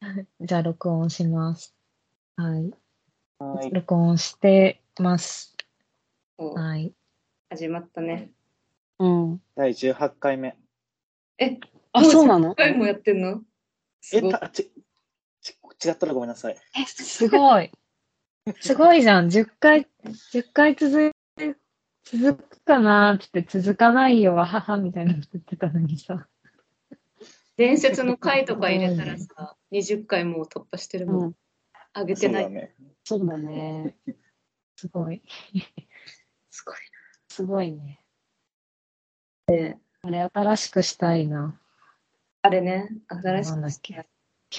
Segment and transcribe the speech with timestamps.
[0.40, 1.74] じゃあ、録音します。
[2.36, 2.70] はい。
[3.38, 3.70] はい。
[3.70, 5.56] 録音してます。
[6.38, 6.92] はい。
[7.50, 8.30] 始まったね。
[8.98, 9.42] うん。
[9.56, 10.56] 第18回目。
[11.92, 12.48] あ、もうそうなの？
[12.48, 13.42] 何回もやってんの？
[14.00, 14.70] すえ、ごいた、ち、
[15.40, 16.56] ち、違ったらごめんなさい。
[16.76, 17.72] え、すごい。
[18.60, 19.28] すごいじゃん。
[19.28, 21.12] 10回、10回続い
[22.04, 26.28] 続くかなーって続かないよ、わはは、みたいなこと言ってたのにさ。
[27.58, 31.24] 伝説の回とか入れたらさ、20回もう突破してるもん。
[31.24, 31.36] うん。
[31.94, 32.44] 上げてない。
[32.44, 32.74] そうだね。
[33.04, 33.96] そうだね。
[34.76, 35.22] すごい。
[36.50, 36.76] すごい
[37.28, 38.00] すごいね。
[39.48, 39.80] ね。
[40.02, 41.60] あれ、新しくしたいな。
[42.42, 44.06] あれね、新しくなんだっけ。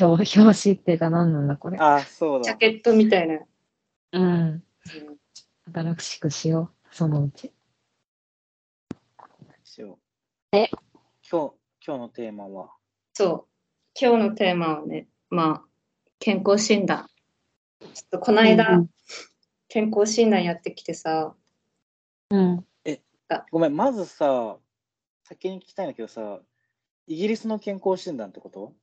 [0.01, 1.77] 表表紙っていうか何なんだ、これ。
[1.79, 2.43] あ、そうだ。
[2.43, 3.39] ジャケットみたいな。
[4.11, 4.23] うん。
[4.23, 4.63] うん
[5.71, 7.53] 新しくしよう、そのうち。
[9.63, 9.99] しよ
[10.51, 10.67] え？
[11.29, 11.53] 今日、
[11.85, 12.71] 今日のテーマは、
[13.19, 13.45] そう。
[13.99, 15.69] 今日のテーマはね、まあ、
[16.19, 17.09] 健康診断。
[17.81, 18.89] ちょっとこの間、うん
[19.67, 21.35] 健康診断やってきてさ、
[22.31, 22.65] うん。
[23.51, 24.57] ごめん、まずさ、
[25.25, 26.39] 先に聞きたいんだけどさ、
[27.07, 28.73] イギリスの健康診断ってこと？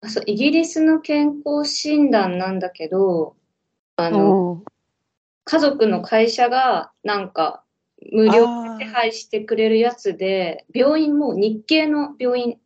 [0.00, 3.36] あそうイギリスの健康診断なんだけど、
[3.96, 4.62] あの、
[5.44, 7.64] 家族の会社がなんか
[8.12, 12.58] 無料手配してくれるやつで、病院も日系の病院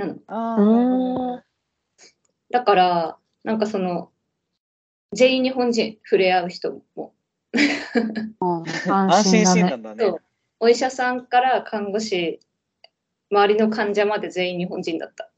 [0.00, 0.16] なの。
[0.26, 1.42] あ。
[2.50, 4.10] だから、なんかその、
[5.12, 7.14] 全員日本人、触れ合う人も。
[7.52, 9.60] 安 安心心だね。
[9.60, 10.22] 診断だねそう。
[10.60, 12.40] お医者さんから看護師、
[13.30, 15.30] 周りの患者まで全員日本人だった。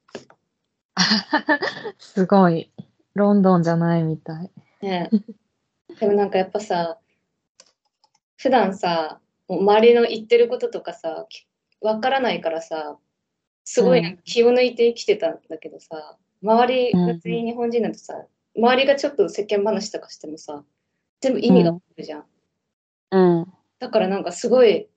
[1.98, 2.70] すごい。
[3.14, 4.50] ロンドンじゃないみたい。
[4.80, 6.98] ねえでもなんかやっぱさ、
[8.36, 11.46] 普段さ、もう周りの言ってることとかさ、き
[11.80, 12.98] わからないからさ、
[13.64, 20.62] すごいなんか気を抜いて生きてたんだけどさ、周りが全員日本人だとさ、周りがちょっと世間話とかしてもさ、
[21.20, 22.24] 全部意味があるじゃん。
[23.12, 23.52] うん。
[23.78, 24.88] だからなんかすごい、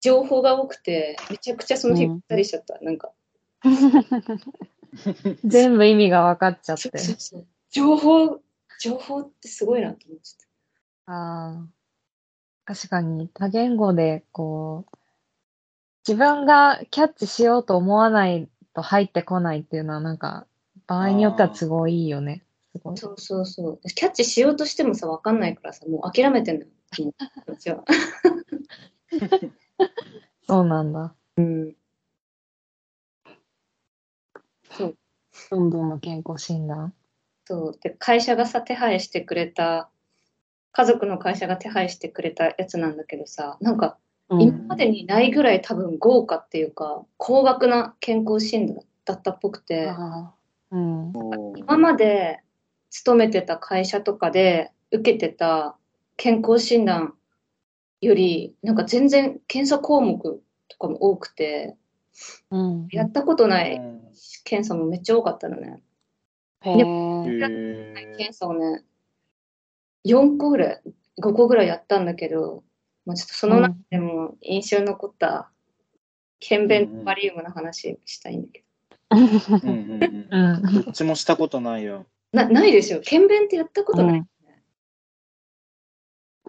[0.00, 2.78] 情報が多くて、めちゃくちゃその日うんぐったりしちゃった。
[2.80, 3.12] なんか、
[5.44, 7.16] 全部意味が分かっちゃってそう。
[7.18, 8.40] そう情報、
[8.80, 10.48] 情報ってすごいなと思っちゃっ
[11.06, 11.12] た。
[11.12, 11.68] ああ。
[12.64, 14.97] 確かに多言語でこう、
[16.08, 20.46] 自分がキャッチしようと思わないと入ってこないっていうのはなんか、
[20.86, 22.46] 場合によっては都合いいよね。
[22.74, 22.96] すごい。
[22.96, 23.80] そうそうそう。
[23.94, 26.68] キャッチしようとしてもさ、わかんないからさ、もう諦めてんのよ。
[27.00, 27.12] もう
[27.46, 27.84] こっちは。
[30.48, 31.14] そうなんだ。
[31.36, 31.76] うん。
[34.70, 34.96] そう。
[35.50, 36.94] ロンドンの健康診断。
[37.44, 37.78] そう。
[37.82, 39.90] で、会社がさ、手配してくれた、
[40.72, 43.98] 家族の会社が手配してくれたやつなんだけどさ、なんか、
[44.30, 49.90] うん今までにないぐらい多分豪華っていうか、高額な健康診断だったっぽくて、
[50.70, 51.12] うん。
[51.56, 52.40] 今まで
[52.90, 55.76] 勤めてた会社とかで受けてた
[56.16, 57.14] 健康診断
[58.00, 61.76] より、なんか全然検査項目とかも多くて、
[62.50, 62.88] うん。
[62.90, 63.98] やったことないうん
[64.44, 65.82] 検査もめっちゃ多かったのね。
[68.16, 68.82] 検査をね、
[70.04, 70.82] 4個ぐらい、
[71.22, 72.64] 5個ぐらいやったんだけど、
[73.08, 75.48] まあ、ちょっとその中でも印象に残った、
[76.40, 78.64] 検便とバリウムの話したいんだけ
[79.10, 79.28] うんうん
[80.30, 80.82] うんうん。
[80.84, 82.04] どっちもしたことないよ。
[82.34, 82.42] ど。
[82.42, 84.24] な、ないでしょ検便ってやったことない。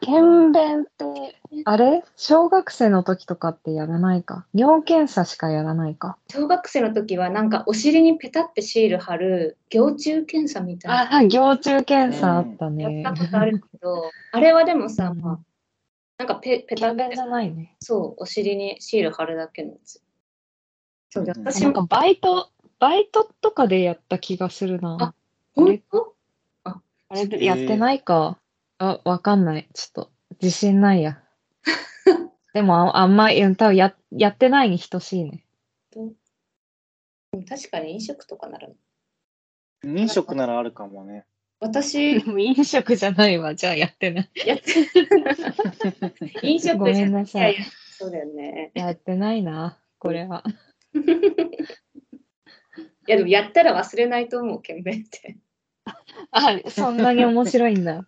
[0.01, 2.03] 検便って、あれ？
[2.15, 4.45] 小学生の時とかってやらないか？
[4.53, 6.17] 尿検査しかやらないか？
[6.31, 13.03] 小学生の時はなんかお尻にペタってシール貼る蟯虫検査みたいなあ、行虫検査あったやねっ。
[13.03, 15.39] たことあるけど、あれはでもさ、うんまあ、
[16.19, 17.77] なんかペペタって検便じゃないね。
[17.79, 20.01] そう、お尻にシール貼るだけのやつ。
[21.09, 24.97] そうで、うん私もなんかバイト、バイトとかでやった気がするな。
[24.99, 25.13] あ
[25.55, 26.15] 本当？
[26.65, 26.81] あ
[27.15, 28.37] れでやってないか。
[28.79, 29.69] あ、わかんない。
[29.73, 31.23] ちょっと、自信ないや。
[32.53, 35.45] でもあ、あんま、うん多分や、やってないに等しいね。
[35.95, 36.15] うん
[37.47, 38.67] 確かに飲食とかなら。
[39.83, 41.25] 飲食ならあるかもね。
[41.59, 43.53] 私、 も飲食じゃないわ。
[43.55, 44.29] じゃあやってない。
[44.45, 44.73] やって
[46.47, 48.71] 飲食ごめんなさいいやいやそうだよね。
[48.75, 50.43] やってないな、これは。
[53.07, 55.37] いや、でもやったら忘れないと思う、検便って。
[56.31, 58.07] あ、そんなに面白いんだ。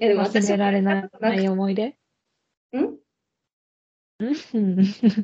[0.00, 1.96] いや、でも私忘れられない思い出？
[2.72, 2.98] んん？
[4.18, 4.76] うん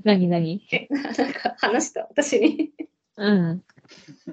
[0.04, 0.62] 何何？
[0.90, 2.72] なんか話した、私に。
[3.16, 3.64] うん。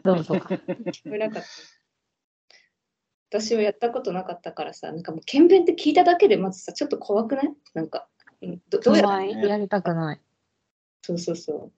[0.04, 0.36] どうぞ。
[0.36, 1.79] 聞こえなかった。
[3.32, 7.54] 私はやったことなかったからさ、なんかもう検便って聞いただけでまずさ、ちょっと怖くない？
[7.76, 8.08] なんか、
[8.42, 9.08] うんどどうやって？
[9.08, 10.20] 怖いやりたくない。
[11.04, 11.72] そうそうそう。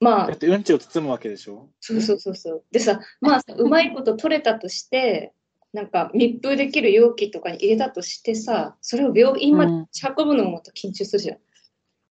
[0.00, 1.68] まあだっ、てうんちを包むわけでしょ？
[1.80, 2.64] そうそうそうそう。
[2.72, 5.32] でさ、まあさ、うまいこと取れたとして、
[5.74, 9.86] なんか密封できる容器とかに入れたとしてさ、それを病院までうん
[10.18, 11.38] 運ぶのもまた緊張するじゃん。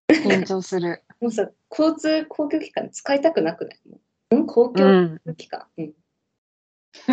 [0.09, 1.01] 緊張する。
[1.19, 4.45] もうさ、交通、公共機関使いたくなくない？
[4.45, 5.21] 公う共ん。
[5.37, 5.65] 機関？
[5.77, 5.93] うん。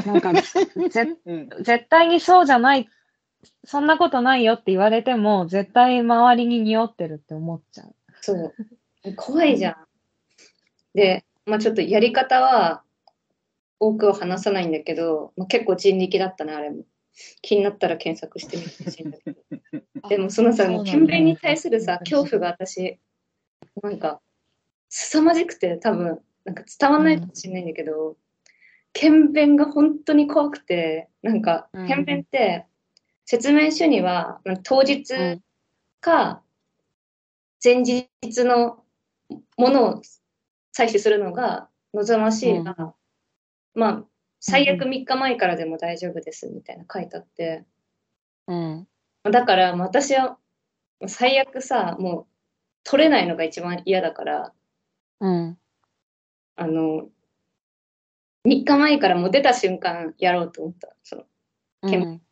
[0.07, 0.33] なんか、
[0.91, 1.49] ぜうん。
[1.63, 2.89] 絶対にそうじゃない、
[3.65, 7.95] そんなことないよって言われても、絶対周りに匂ってるって思っちゃう。
[8.21, 8.55] そう。
[9.17, 9.77] 怖いじゃん。
[10.95, 12.83] で、まあちょっとやり方は、
[13.81, 16.85] 多くは話さないんだけど、まあ、結構人力だったね、あれも。
[17.43, 19.41] 気になったら検索してみてほしいんだけど。
[20.09, 22.99] でもそのさ、もう検便に対するさ、恐怖が私、
[23.83, 24.21] なんか、
[24.89, 28.17] 凄まじくて、多分、なんか伝わんないかもしれないんだけど、
[28.93, 31.87] 検便が本当に怖くて、なんか、うん。
[31.87, 32.67] 検便って、
[33.25, 35.45] 説明書には、当日うん。
[36.01, 36.43] か、
[37.63, 38.09] 前日
[38.45, 38.83] の
[39.57, 40.03] ものを
[40.77, 42.95] 採取するのが望ましいが、
[43.75, 44.05] まあ、
[44.41, 47.65] 最悪3日前からでも大丈夫ですみたいな書いてあって、
[48.47, 48.89] うん。
[49.23, 50.39] だから、まあ私は
[51.07, 52.27] 最悪さ、もう
[52.85, 54.53] 取れないのが一番嫌だから、
[55.21, 55.59] うん。
[56.57, 57.09] あの、
[58.47, 60.95] 3日前からもう出た瞬間やろうと思った。
[61.03, 61.25] その
[61.83, 62.23] うん。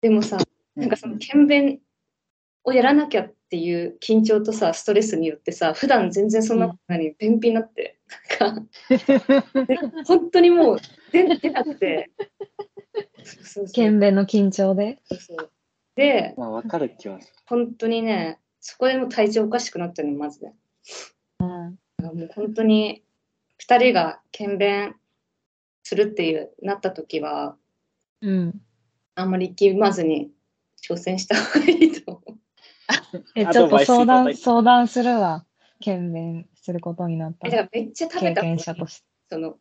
[0.00, 0.38] でもさ、
[0.76, 1.80] なんかその検便
[2.64, 7.98] をやらなきゃっていう緊張とさ、ストレスによってさ、普段全然そんなこと便秘になって、
[8.40, 8.62] なんか、
[9.66, 9.76] で
[10.06, 10.78] 本当にもう
[11.12, 12.10] 出出なくて、
[13.72, 14.98] 検便の緊張で。
[15.04, 15.50] そうそう
[15.96, 20.54] で、まあ、わかる気はす本当にね、そこでもう体調おかしくなってるの、まずね。
[21.40, 21.48] うん。
[21.48, 23.02] もう本当に、
[23.60, 24.94] 2人が検便
[25.88, 27.56] するっていうなった時は、
[28.20, 28.60] うん。
[29.14, 30.30] あんまり力まずに
[30.86, 32.38] 挑戦した方がいいと思う。
[33.34, 35.46] え、アちょっと相談、相談するわ。
[35.80, 39.06] 検便することになったえ、だからめっちゃ食べ経た方がいい験者として。
[39.30, 39.58] その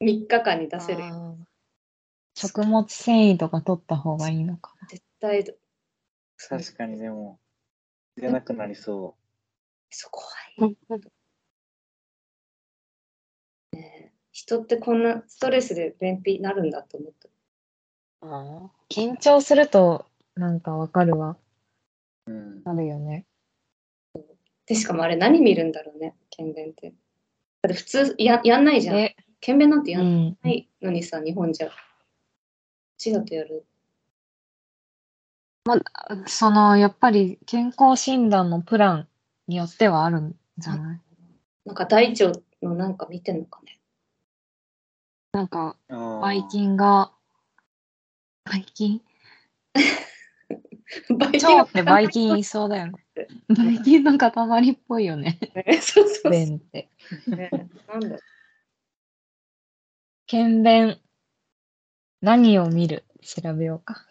[0.00, 1.02] 3日間に出せる。
[2.34, 5.44] 食物繊維とか取った方がいいのか絶対、
[6.36, 7.40] 確かにでも、
[8.16, 9.16] 出なくなりそ
[9.88, 10.10] そう
[10.58, 10.76] 怖い。
[11.00, 11.00] ね
[14.40, 17.12] 人ってこんなストレスで便秘になるんだと思っ
[18.20, 18.26] た。
[18.26, 18.70] な。
[18.88, 21.36] 緊張すると、なんかわかるわ。
[22.26, 22.32] う。
[22.32, 22.62] うん。
[22.64, 23.26] なるよね。
[24.64, 26.94] で、しかもあれ何見るんだろうね、検便って。
[27.60, 28.96] だって普通ややんないじゃん。
[28.98, 30.38] え、検便なんてやうんん。
[30.42, 31.66] ないのにさ、日本じゃ。
[31.68, 31.76] こっ
[32.96, 33.66] ちだとやる。
[36.26, 39.08] その、やっぱり健康診断のプラン
[39.48, 41.00] によってはあるんじゃない？
[41.66, 42.32] なんか大腸
[42.62, 43.79] のなんか見てんのかね。
[45.32, 47.12] なんか、ばばい菌が、
[48.44, 49.00] ばい菌
[51.08, 52.92] バイキン腸ってばい菌いそうだよね。
[53.48, 55.38] ばい菌の塊っぽいよね。
[55.54, 56.32] ねそうそうそう。
[56.32, 56.90] 便って。
[57.28, 57.50] ね、
[57.88, 58.18] なんだ
[60.26, 60.98] 検便、
[62.20, 63.04] 何を見る？
[63.22, 64.04] 調べようか。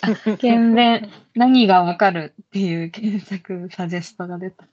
[0.00, 4.66] あ検便、何がわかるっていう検索サジェストが出た。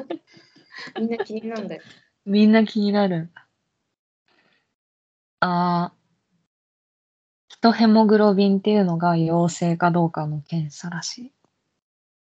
[0.98, 1.82] みんな気になるんだよ。
[2.24, 3.48] みんな気になるんだ。
[5.44, 11.32] あー、ヒトヘモグロビンっていうのが陽性かどうかの検査らし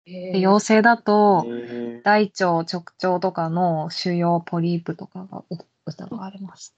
[0.08, 0.12] い。
[0.12, 5.44] へで陽性だと、え大腸、直腸とかの腫瘍、ポリープとかが
[5.86, 6.76] 疑われます。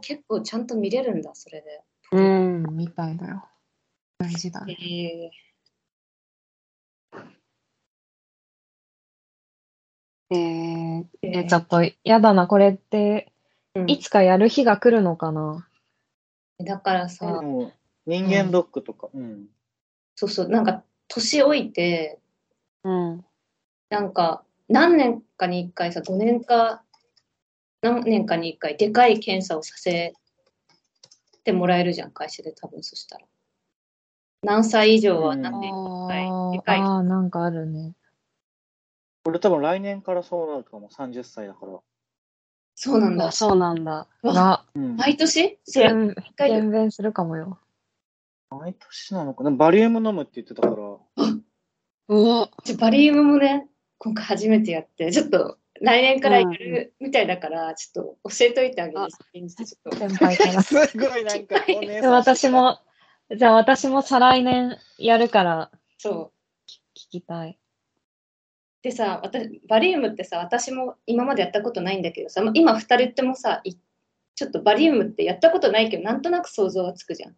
[0.00, 1.82] 結構ちゃんと見れるんだ、それで。
[2.12, 2.62] うん。
[2.74, 3.44] みたいだよ。
[4.16, 5.30] 大事だへね。
[10.30, 13.37] ええー、ええ、ちょっとやだな、これって、うん
[13.86, 15.68] いつかやる日が来るのかな？
[16.58, 17.72] だからでさ、も、
[18.06, 19.08] 人間ドックとか。
[19.12, 19.48] うん。
[20.16, 22.18] そうそう、なんか年老いて、
[22.82, 23.24] うん。
[23.90, 26.82] なんか何年かに1回さ、5年か
[27.80, 30.14] 何年かに1回、でかい検査をさせ
[31.44, 33.26] てもらえるじゃん、会社で多分そしたら。
[34.42, 37.94] 何歳以上はうん何年あはいーでかいあー、なんかあるね。
[39.24, 41.78] 俺多分来年からそうなるかも、30歳だから。
[42.80, 43.32] そうなんだあ、。
[43.32, 44.06] そうなんだ。
[44.22, 44.96] わが、うん。
[44.96, 45.58] 毎年？
[45.64, 47.58] するかもよ。
[48.50, 49.50] 毎年なのかな？
[49.50, 50.74] バリウム飲むって言ってたから。
[52.08, 52.48] うわ。
[52.62, 53.66] ちょバリウムもね、
[53.98, 59.08] 今回初めてやって、ちょっと来年からやるみたいだから、ちょっと教えといてあげるあ。
[59.08, 60.62] ちょっと先輩から。
[60.62, 62.12] すごいなんか、お姉でさん。
[62.12, 62.48] 私。
[62.48, 62.78] も、
[63.36, 66.68] じゃあ私も再来年やるからそう。
[66.96, 67.58] 聞きたい。
[68.82, 73.74] でさ、私、バリウムってさ、私も今までやったことないんだけどさ、まあ今二人ってもさ、い
[74.36, 77.34] ちょっとバリウムってやったことないけど、なんとなく想像はつくじゃん。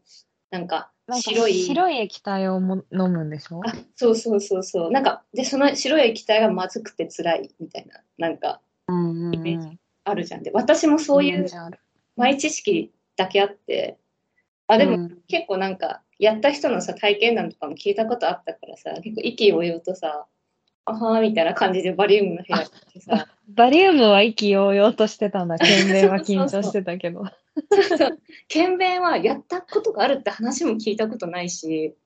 [0.50, 1.54] なんか、白い。
[1.54, 3.62] 白い液体をも飲むんでしょ？
[3.64, 4.90] あ、そうそうそうそう。
[4.90, 8.02] なんか、で、その白い液体がまずくて辛いみたいな。
[8.18, 8.92] なんか、イ
[9.38, 10.42] メージあるじゃん。
[10.42, 11.46] で、私もそういう
[12.16, 13.96] 前知識だけあって、
[14.66, 20.26] あ、でも、うん結構なんか、やった人のさ、体験談とかも聞いたことあったからさ、結構意気揚々とさ、
[20.90, 22.66] あはーみたいな感じでバリウムの部屋
[23.00, 25.58] さ、バリウムは意気揚々としてたんだ。
[25.58, 27.24] 懸命は緊張してたけど。
[28.48, 31.96] 検便はやったことがあるって話も聞いたことないし、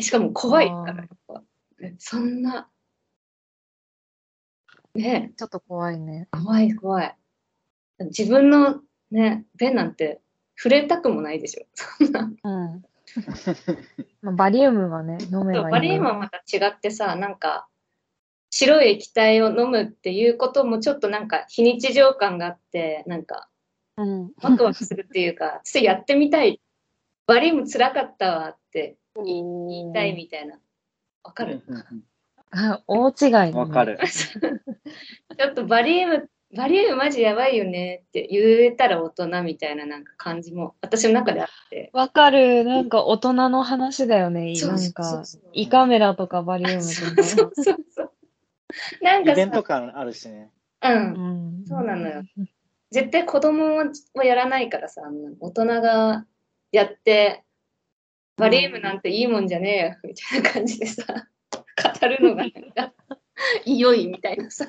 [0.00, 1.42] しかも怖いから、やっぱ。
[1.98, 2.68] そんな、
[4.94, 6.28] ねちょっと怖いね。
[6.30, 7.16] 怖い怖い。
[8.06, 8.80] 自分の
[9.10, 10.20] ね、便なんて
[10.56, 11.66] 触れたくもないでしょ。
[11.74, 12.32] そんな。
[12.44, 12.82] うん
[14.22, 15.72] まあ、バリウムはね、飲めばいい。
[15.72, 17.68] バリウムはまた違ってさ、なんか、
[18.52, 23.48] 白い液体を飲むっていうこともちょっとなんか非日常感があって、なんか
[23.96, 26.60] うんワクワクするっていうか、 ちょっとやってみたい。
[27.26, 29.26] バリウム辛かったわって言
[29.88, 30.58] いたいみたいな。
[31.24, 32.04] わかる、うんうん
[32.54, 33.52] あ大違い、ね。
[33.52, 33.98] わかる。
[34.04, 41.88] ちょっとバリウム、バリウムマジやばいよねって言えたら大人みたいななんか感じも私の中であって。
[41.94, 42.64] わかる。
[42.64, 44.54] なんか大人の話だよね。
[44.54, 47.22] そうそうなんかそうそう、胃カメラとかバリウムそうとか。
[47.22, 48.11] そうそうそう。
[49.02, 50.50] なんかイベントさ、感あるしね。
[50.82, 51.62] うんう。
[51.62, 51.64] ん。
[51.66, 52.22] そうなのよ。
[52.90, 53.76] 絶対子供
[54.14, 55.02] はやらないからさ、
[55.40, 56.26] 大人が
[56.72, 57.42] やって、
[58.36, 61.04] バリウムなんていいもんじゃねえよ、みたいな感じでさ、
[61.50, 62.92] 語るのがなんか、
[63.64, 64.66] いよいみたいなさ、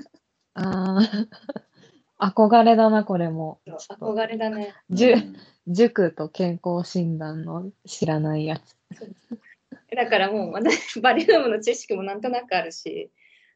[0.56, 2.30] ああ。
[2.32, 3.60] 憧れだな、これも。
[3.68, 4.74] 憧れだね。
[4.90, 5.36] じゅうん
[5.68, 8.76] 塾と健康診断の知らないやつ。
[9.96, 13.12] だからもう私、バリウムの知識もなんとなくあるし、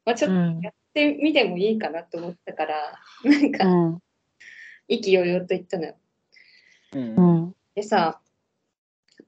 [0.08, 0.60] まあ、ちょっとうん。
[0.62, 4.02] やってみてもいいかなと思ったから、なんうか、ん。
[4.88, 5.96] 意気揚々と言ったのよ。
[6.94, 7.16] うん。
[7.16, 7.48] う。
[7.48, 7.56] ん。
[7.76, 8.22] でさ、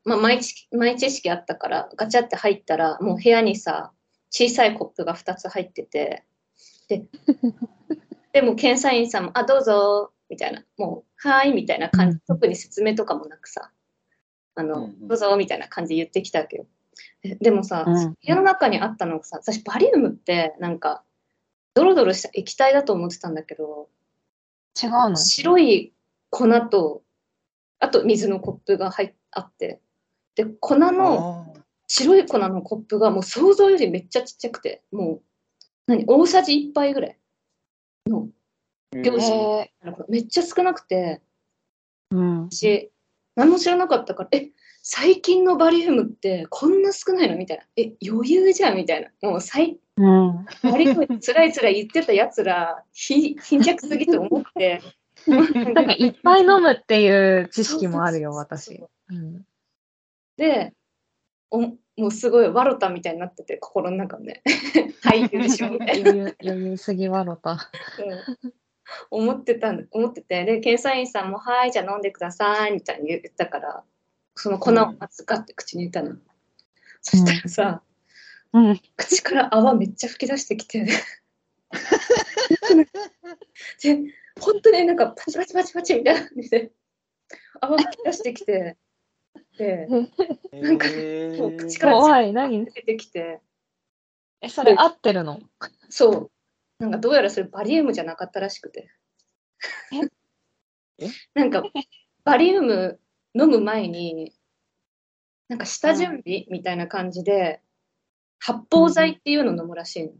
[0.05, 3.91] まあ、前知識前知識あったから、ガチャって入ったら、もう部屋にさ、
[4.29, 6.23] 小さいコップが2つ入ってて、
[6.87, 7.03] で、
[8.31, 13.73] でも検査員さんも、あ、どうぞ、みたいな、もう、はーい、みたいな感じ、特に説明とかもなくさ、
[14.55, 15.07] あの、うんうん。
[15.09, 16.67] どうぞ、みたいな感じで言ってきたわけよ。
[17.21, 18.09] ででもさ、うん。
[18.11, 21.03] 部屋の中にあったのがさ、私、バリウムって、なんか、
[21.73, 23.89] ドロドロした液体だと思ってたんだけど、
[24.81, 25.15] 違うの？
[25.15, 25.93] 白い
[26.29, 27.03] 粉と、
[27.79, 29.79] あと水のコップが入っあって、
[30.35, 35.21] で、粉の、あ白い粉のコップがもう想像よりめっちゃちっちゃくて、もう、
[35.87, 37.17] 何、大さじ1杯ぐらい
[38.07, 39.01] のー。
[39.01, 39.73] 両親へ
[40.07, 41.21] めっちゃ少なくて、
[42.11, 42.49] うん。
[42.49, 42.91] 私、
[43.35, 44.49] 何も知らなかったから、え、
[44.91, 47.37] 最近のバリウムってこんな少ないの？
[47.37, 47.63] みたいな。
[47.75, 49.29] え、余裕じゃんみたいな。
[49.29, 54.81] もう最、うんバリウムつらいつらい言ってたやつら、ひ貧弱すぎと思って、
[55.29, 58.83] なんかいっぱい飲むっていう知識もあるよ、私。
[59.11, 59.45] うん
[60.37, 60.73] で、
[61.51, 64.41] おもうすごいワロタみたいになってて、心の中で。
[65.03, 66.09] 俳優でしょみたいな。
[66.09, 67.51] 余裕余裕すぎわろた。
[67.51, 68.53] うん
[69.11, 73.83] 思ってたん思ってて、で、検査員さんも、はい、じゃあ飲んでください、みたいに言ったから、
[74.41, 76.15] その粉をまずガッて口に入れたの。
[77.01, 77.83] そしたらさ、
[78.53, 78.79] うん。
[78.95, 80.85] 口から泡めっちゃ吹き出してきて、
[83.83, 83.99] で、
[84.39, 86.71] 本当になんかパチパチパチパチみたいな感じで、
[87.59, 88.77] 泡吹き出してきて、
[89.57, 89.87] で、
[90.53, 90.87] なんか
[91.37, 92.31] もう口から怖い。
[92.31, 92.63] 何？
[92.63, 93.41] 出てきて、
[94.39, 95.41] え、それ合ってるの？
[95.89, 96.31] そ
[96.79, 96.79] う。
[96.79, 98.89] なんかどうやらそれバリウムじゃなかったらしくて。
[100.97, 101.09] え？
[101.33, 101.61] なんか
[102.23, 103.01] バリウム
[103.33, 104.33] 飲む前に、
[105.47, 107.61] なんか下準備みたいな感じで、
[108.39, 110.13] 発泡剤っていうのを飲むらしいの。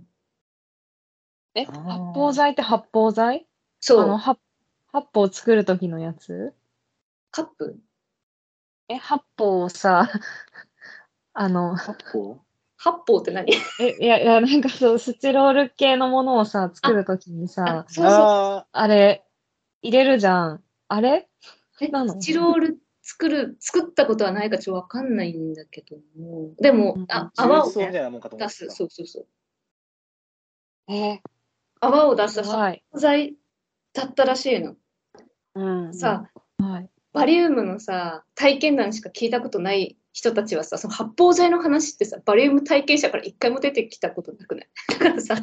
[1.55, 1.77] え、発
[2.15, 3.45] 泡剤って発泡剤あの、
[3.81, 4.17] そう。
[4.17, 4.41] 発
[4.91, 6.53] 発泡を作る時のやつ？
[7.31, 7.79] カップ？
[8.87, 10.09] え、発泡をさ、
[11.33, 11.75] あの、
[12.11, 12.39] こ
[12.77, 13.51] 発泡って何？
[13.79, 18.15] え、いや、いや、なんかそう、スチロール系のものをさ、作る時にあさ、そうそう。
[18.15, 19.25] ああれ、
[19.81, 20.63] 入れるじゃん。
[20.87, 21.29] あれ？
[21.81, 22.13] えなの？
[22.13, 26.53] スチロール作る、作ったことはないかちょっとわかんないんだけども。
[26.61, 27.91] でも、うんああ、泡をね
[28.37, 28.69] 出す。
[28.69, 29.27] そうそうそう。
[30.93, 31.19] え
[31.79, 32.83] 泡を出す発はい。
[32.91, 33.35] 泡剤
[33.93, 34.75] だったらしいの。
[35.55, 36.89] うんさ、はい。
[37.11, 44.69] バリウムのさ、体験談しか聞いたことない人たちはさ、その発泡剤の話ってさ、バリウム体験者から一回も出てきたことなくない？
[44.87, 45.33] だからさ、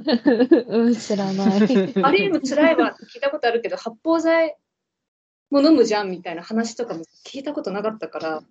[0.68, 1.92] うん、知らない。
[2.00, 4.56] バリウム辛いわって聞いたことあるけど、発泡剤
[5.50, 8.42] も飲むじゃんみたいな話とかも聞いたことなかったから、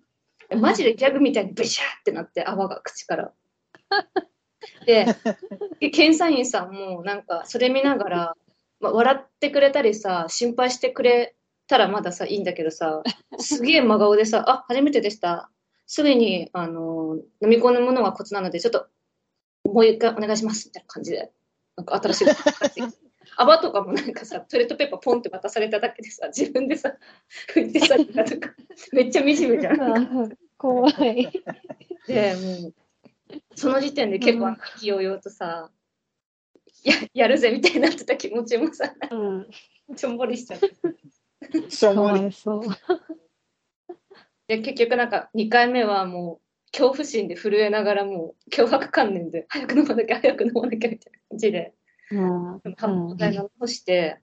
[0.50, 3.32] えマジでギャグみたいにブシャーってなって泡が口から。
[4.86, 5.06] で、
[5.80, 8.34] で 検査員さんもなんかそれ見ながら、
[8.80, 11.34] まあ、笑ってくれたりさ、心配してくれ
[11.66, 13.02] たらまださ、いいんだけどさ、
[13.38, 15.50] すげえ真顔でさ、あ、初めてでした。
[15.86, 18.88] すぐに、あの、飲み込むものがコツなので、ちょっと、
[19.64, 21.30] もう一回お願いします、みたいな感じで、
[21.76, 23.05] なんか新しいこと
[23.36, 26.96] 泡とかもなんかさ、トイレットペーパーポンって渡されただけでさ、自分でさ、
[27.54, 28.54] 拭いてさ、とか、
[28.92, 30.36] めっちゃ惨めじゃん。
[30.56, 31.28] 怖い。
[32.08, 32.74] で、もう、
[33.54, 35.70] その時点で結構意気揚々とさ、
[36.82, 39.46] ややるぜみたいになってた気持ちもさ、うん。
[39.96, 41.70] ちょんぼりしちゃって。
[41.70, 42.62] しょかもりそう。
[44.46, 51.75] で、結局なんか2回目はもう、恐怖心で震えながらもう、脅迫観念で、早く飲まなきゃ、早く飲まなきゃみたいな感じで、うん。
[52.08, 54.20] 発泡剤飲まして、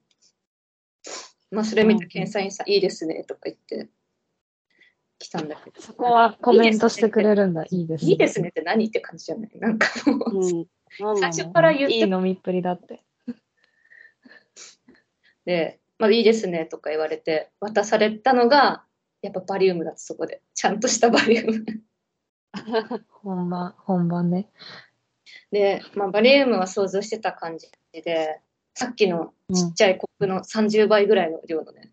[1.52, 3.90] まあ、それ見た検査員さん、いいですね、とか言って、
[5.20, 5.82] 来たんだけど。
[5.82, 7.64] そこはコメントしてくれるんだ。
[7.70, 8.12] いいですね。
[8.12, 9.52] いいですねって何って感じじゃない？
[9.60, 10.68] なんかもう、うん。
[11.20, 13.04] 最初から言っていい飲みっぷりだって。
[15.46, 18.84] で、まあ、いいですねとか言われて、渡されたのが、
[19.22, 20.42] やっぱバリウムだった、そこで。
[20.54, 21.66] ちゃんとしたバリウム。
[23.10, 24.50] 本番、本番ね。
[25.52, 28.40] で、まあ、バリウムは想像してた感じで、
[28.74, 31.92] さっきのちっちゃいコップの30倍ぐらいの量のね、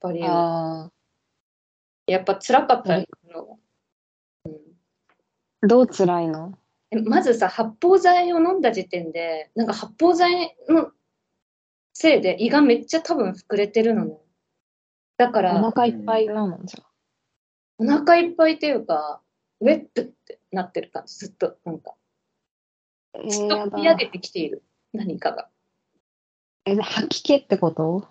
[0.00, 0.28] バリウム。
[0.30, 0.90] あ
[2.06, 3.58] やっぱ辛かったよ、の
[4.46, 6.58] うんどう辛いの？
[6.90, 10.90] えまずさ、発泡剤を飲んだ時点で、なんか発泡剤の
[11.94, 14.18] せいで胃がめっちゃ多分膨れてるのね。
[15.16, 15.42] だかあ。
[15.42, 16.84] ら、お腹いっぱいなのじゃ
[17.78, 19.21] お腹いっぱいっていうか、
[19.62, 21.94] ウェットってなってる感じ、ずっと、なんか。
[23.14, 24.10] えずっと込み上げだ。
[24.10, 25.48] てきている、何かが。
[26.64, 28.08] え、吐き気ってこと？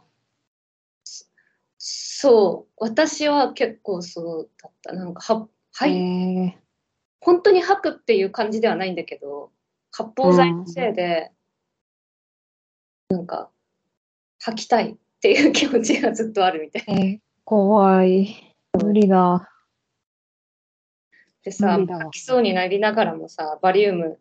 [1.77, 4.93] そう、私は結構そうだった。
[4.93, 6.57] なんか、は、はい、え
[7.19, 9.51] 本当に吐くっていう感じではないんだけど、
[9.91, 11.33] 発泡剤のせいで、
[13.09, 13.51] なんか、
[14.39, 16.83] 吐きたいっていう気持ちがずっとあるみたい。
[16.87, 18.55] ー、えー怖い。
[18.81, 19.50] 無理だ。
[21.43, 24.19] でさ、吐きそうになりながらもさ、バリウム、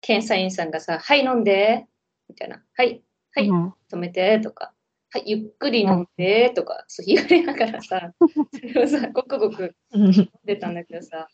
[0.00, 1.86] 検査員さんがさ、はい、飲んで、
[2.28, 2.62] みたいな。
[2.74, 3.02] はい、
[3.34, 4.72] はい、うん止めて、とか。
[5.10, 8.14] はい、ゆっくり飲んで、とか、そう言われながらさ、
[8.52, 11.28] それをさ、ごくごくうん飲んでたんだけどさ、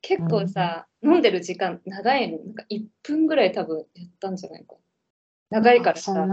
[0.00, 2.38] 結構さ、飲んでる時間長いの。
[2.38, 4.74] なんか1分ぐらい多分やったんじゃないか。
[5.50, 6.26] 長いからさ、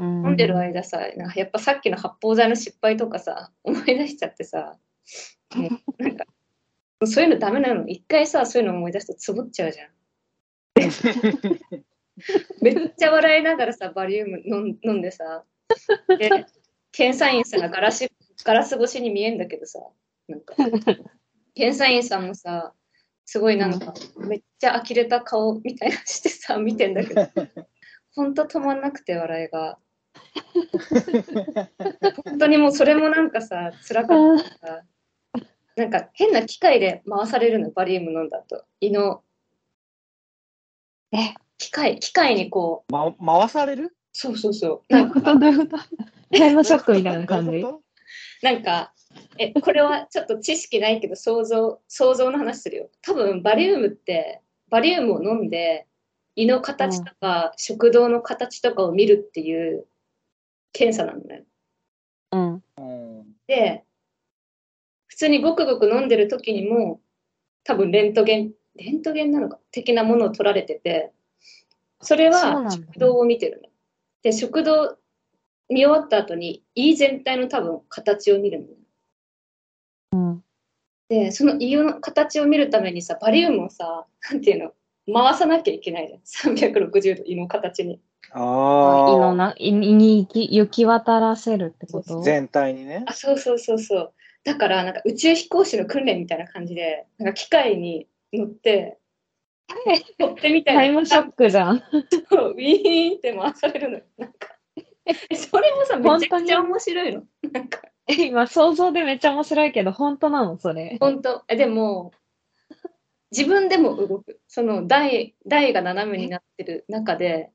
[0.00, 4.76] 飲んでる間さ、なんかやっぱさっきの発泡剤の失敗とかさ、思い出しちゃってさ、
[5.54, 6.26] もうなんか、
[7.06, 7.88] そういうのダメなの？
[7.88, 9.88] 一回さ、そういうの思い出すとつぼっちゃうじゃん。
[12.60, 15.44] めっちゃ笑いながらさ、バリウム飲んでさ、
[16.18, 16.46] で、
[16.92, 18.10] 検査員さんがガラス
[18.44, 19.80] ガラス越しに見えんだけどさ、
[20.28, 20.54] なんか、
[21.54, 22.74] 検査員さんもさ、
[23.24, 27.28] すごいなんか、めっちゃ呆れた顔みたいなしてさ、見てんだけど、
[28.14, 29.78] ほんと止まんなくて、笑いが。
[32.24, 34.82] 本当にもうそれもなんかさ、辛かったさ、
[35.76, 38.64] なんか変な機械で回されるの、バリウム飲んだ後。
[38.80, 39.22] 胃の、
[41.12, 43.96] え、機械、機械にこう、ま、回される？
[44.12, 44.92] そうそうそう。
[44.92, 45.84] なんか、どういうこと
[46.36, 47.62] タイムショックみたいな感じ
[48.42, 48.92] なんか
[49.38, 52.90] え、これはちょっと知識ないけど、想像、想像の話するよ。
[53.02, 55.86] 多分、バリウムって、バリウムを飲んで、
[56.36, 59.86] 胃の形とか、食道の形とかを見るっていう
[60.72, 61.44] 検査なのね。
[62.32, 62.60] うん。
[62.76, 62.82] とう
[63.22, 63.89] んで、普
[65.20, 66.98] 通にごくごく飲んでる時にも、
[67.64, 71.12] 多分レントゲン、レントゲンなのか的なものを取られてて、
[72.00, 73.68] それは食道を見てるの。
[74.22, 74.96] で、食道
[75.68, 78.72] 見終わった後に胃全体の多分形を見るのね。
[80.12, 80.44] うん。
[81.10, 84.72] で、その胃の形を見るためにさ、バリウムをさ、なんていう
[85.06, 86.54] の、回さなきゃいけないじゃん。
[86.54, 88.00] 360度胃の形に。
[88.32, 92.22] ああ、胃のな、胃に行き行き渡らせるってこと？
[92.22, 93.04] 全体にね。
[93.06, 94.12] あ、そうそうそうそう。
[94.44, 98.98] だから、なんか宇宙飛行士の訓練みたいな感じで、なんか機械に乗って、
[100.18, 100.80] 乗ってみたいな。
[100.80, 101.76] タイムショックじゃん。
[101.76, 104.04] ウィーンって回されるのよ。
[104.18, 104.48] なんか。
[105.06, 107.22] えそれもさ、めちゃくちゃ面白いの。
[107.52, 110.58] なんか、え今想像でめっちゃ面白いけど、本当なの？
[110.58, 110.96] それ。
[111.00, 112.12] 本当え、でも、
[113.30, 114.40] 自分でも動く。
[114.48, 117.52] その台、台が斜めになってる中で、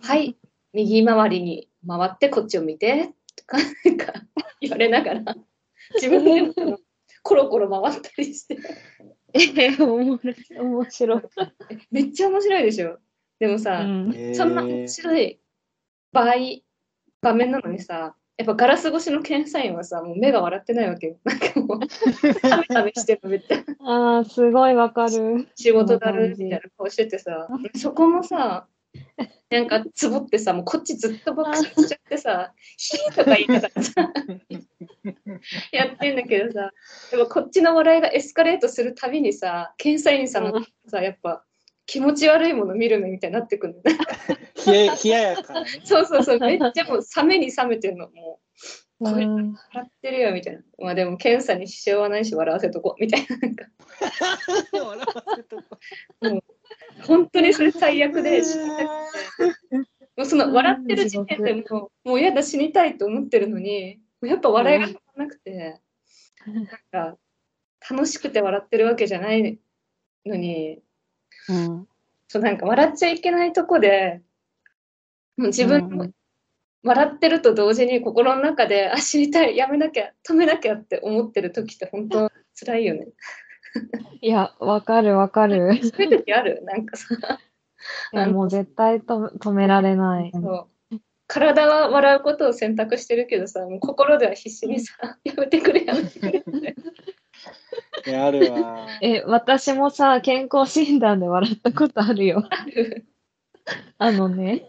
[0.00, 0.36] はい、
[0.72, 4.12] 右回りに回ってこっちを見て、とか、なんか
[4.60, 5.36] 言われながら、
[5.94, 6.52] 自分で
[7.22, 8.58] コロコロ回ったりして、
[9.32, 11.22] え、おもろい面白い。
[11.90, 12.98] めっちゃ面白いでしょ。
[13.38, 15.40] でもさ、うんそんな面白い
[16.12, 16.34] 場合、
[17.20, 21.16] 場面なのにさ、やっぱガラス越しの検査員はさ、もう目が笑ってないわけよ。
[21.24, 21.80] なんかもう、
[22.42, 25.48] タメタメしてるのめっちゃああ、すごいわかる。
[25.54, 28.66] 仕事だるみたいな顔しててさ、そこもさ、
[29.50, 34.12] なんかつぼってさ、もうこっちずっと爆笑しちゃってさ、 ヒーとか言いながらさ、
[35.72, 36.72] やってんだけどさ、
[37.10, 41.44] でもこっちの笑いがエスカレートするたびにさ、検査員さんのさ、やっぱ
[41.86, 43.98] 気持ち悪いもの見る目みたいになってくるのね。
[44.66, 45.66] 冷や冷ややかなね。
[45.84, 48.08] そうそうそう、めっちゃもう冷めに冷めてんの。
[48.10, 48.40] も
[49.00, 50.62] う、これうん笑ってるよみたいな。
[50.78, 53.36] まあでも検査に支障はないし笑わせとこうみたいな。
[53.36, 53.66] なんか
[54.72, 56.42] 笑わせとこ
[57.02, 59.76] 本当にそれ最悪で死にたくて。
[60.16, 65.80] もうその笑ってる時点でもう、もう嫌だ死にたいと思ってるのに、もうやっぱ笑いが止まらなくて、
[66.46, 66.66] なん
[67.14, 67.18] か
[67.90, 69.58] 楽しくて笑ってるわけじゃない
[70.26, 70.80] のに、
[71.48, 71.88] うん。
[72.28, 74.22] そうなんか笑っちゃいけないとこで、
[75.36, 76.14] もう自分もうん
[76.86, 83.08] 笑ってると同時に心の中で、あ、死にたい、やめなきゃ、止めなきゃって思ってる時って本当辛いよね。
[84.20, 85.80] いや、わかるわかる。
[85.82, 86.62] そういう時ある？
[86.64, 87.06] なんかさ、
[88.12, 90.30] いやもう絶対と止められない。
[90.34, 90.68] そう
[91.26, 96.74] 体は笑うことを選択してるけどさ、もう心では必死にさ、やめてくれ、やめてくれって。
[98.10, 98.86] いや、あるわ。
[99.00, 102.44] え、私もさ、健康診断で笑ったことあるよ。
[102.50, 103.06] ある
[103.98, 104.68] あのね、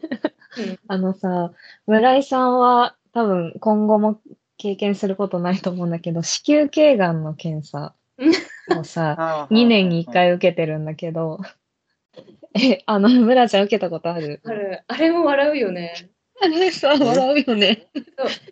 [0.57, 1.51] うんあのさ、
[1.85, 4.21] 村井さんは多分今後も
[4.57, 7.93] 経験することないと思うんだけど、子宮頸がんの検査
[8.77, 11.39] をさ、2年に1回受けてるんだけど、
[12.53, 14.39] え、あの、村ちゃん受けたことある？
[14.45, 14.83] ある。
[14.87, 16.09] あれも笑うよね。
[16.41, 17.88] あれさ、笑うよね。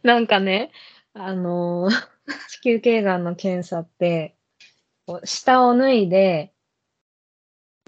[0.04, 0.72] なんかね、
[1.14, 2.14] あのー
[2.48, 4.38] 子宮頸がんの検査って、
[5.06, 6.54] こう下を脱いで、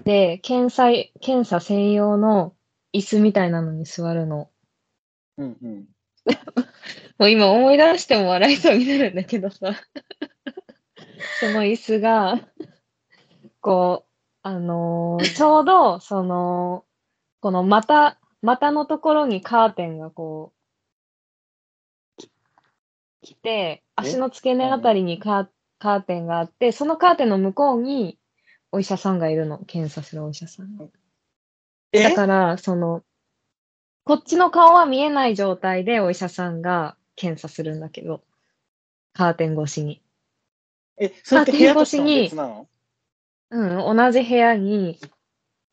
[0.04, 2.54] で、検査、検査専用の
[2.92, 4.50] 椅子みたいなのに座るの。
[5.38, 5.88] うんうん。
[7.18, 9.74] もう今思い出しても笑いそうになるんだけどさ。
[11.40, 12.38] その椅子が、
[13.60, 14.10] こう、
[14.42, 16.84] あのーちょうど、その、
[17.40, 20.52] この股、股のところにカーテンがこ
[22.18, 22.30] う、き
[23.22, 28.18] 来て、足の付け根あたりにカーカーテンがあって、そのカーテンの向こうに
[28.72, 29.58] お医者さんがいるの。
[29.66, 30.86] 検査するお医者さんが。
[31.92, 32.02] え？
[32.02, 33.02] だから、その、
[34.04, 38.22] こっちの顔は見えない状態でお医者さんが検査するんだけど、
[39.12, 40.02] カーテン越しに。
[40.98, 42.68] え、それって部屋としても別なの？
[43.50, 44.98] うん、同じ部屋に、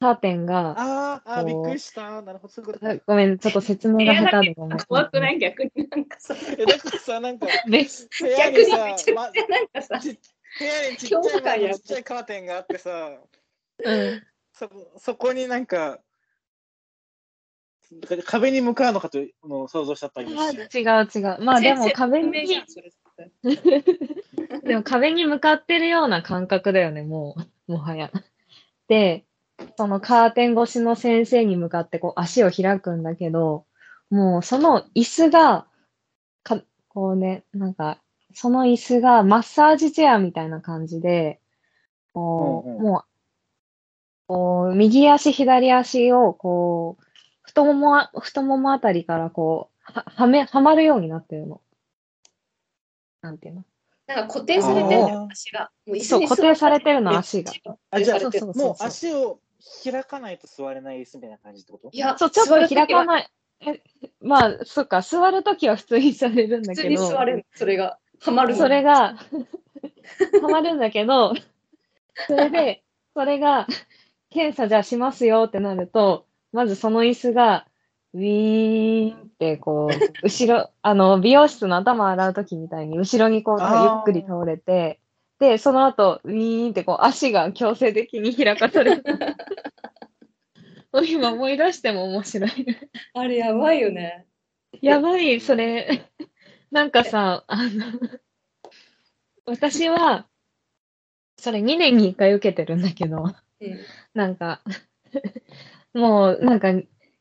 [0.04, 2.22] カーテンが、あーあー、びっくりした。
[2.22, 2.94] なるほど、そういうことか。
[3.08, 4.78] ごめん、ちょっと説明が下手でごめん。
[4.80, 5.40] 怖くない？
[5.40, 7.88] 逆になんかさ、え、だからさ、なんか、 で、
[8.20, 10.20] 部屋逆ににさめちゃまくちゃなんかさ、ち
[10.60, 13.18] 部屋にちっちゃいちっちゃいカーテンがあってさ、
[13.86, 14.24] うん。
[14.52, 16.02] そそこになんか、
[18.26, 21.46] 壁に向かうのかというのを想像しちゃった今一瞬違う違う。
[21.46, 23.32] まあでも壁にじゃんそれ絶対
[24.68, 27.36] でも壁に向かってるような感覚だよね、も
[27.68, 28.12] う、もはや。
[28.88, 29.26] で、
[29.78, 33.66] そのカーテン越しの先生に向かってこう足を開くんだけど、
[34.10, 35.68] もうその椅子が、
[36.44, 38.00] か、こうね、なんか、
[38.34, 41.40] その椅子がマッサージチェアみたいな感じで、
[42.14, 43.04] こう、うんうんもう、
[44.28, 47.04] こう、右足、左足を、こう、
[47.44, 51.62] 太ももあ、太ももあたりからこう、は、はめ、はまるようになってるの。
[53.22, 53.66] なんていうの？
[54.08, 55.72] なんか固定されてるんだよ足が。
[55.86, 57.52] もう椅子そう、に固定されてるの、え足が。
[57.92, 58.20] あ、じゃあ、
[58.58, 59.40] もう足を
[59.84, 61.90] 開かないと座れない椅子みたいな感じってこと？
[61.92, 63.08] いや、そう、ちょっと開かい。
[63.08, 63.30] ない。
[63.66, 63.82] え、
[64.22, 67.98] まあ、そっか、座るときは普通に座れるんだ普通けど、に座れる、それが。
[68.20, 69.16] はまるのそれが、
[70.42, 71.34] はまるんだけど、
[72.28, 73.68] それで、それが、
[74.30, 77.68] 検査じゃあしますよってなると、まずその椅子が、
[78.14, 79.92] ウィーンってこう、
[80.24, 85.00] 後ろ、あの、美容室の頭洗うときみたいに、後ろにこう、ゆっくり倒れて、
[85.40, 89.04] で、その後、ウィーンってこう、足が強制的に開かされる。
[91.10, 92.52] 今思い出しても面白い。
[93.16, 94.28] あれやばいよね。
[94.82, 96.06] やばい、それ。
[96.70, 97.70] なんかさ、あの、
[99.46, 100.28] 私は、
[101.38, 103.80] それ2年に1回受けてるんだけど、うん。
[104.14, 104.62] なんか、
[105.94, 106.70] もう、なんか、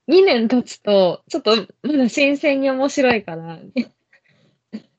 [0.09, 3.61] 2年経つと、ちょっと、まだ新鮮に面白いから、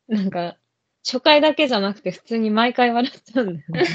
[0.08, 0.58] なんか、
[1.06, 3.86] 初回だけじゃなくて、普通に毎回笑っちゃうんだよね。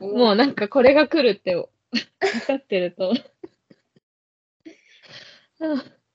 [0.00, 1.68] もうなんか、これが来るって分
[2.46, 3.14] かってると。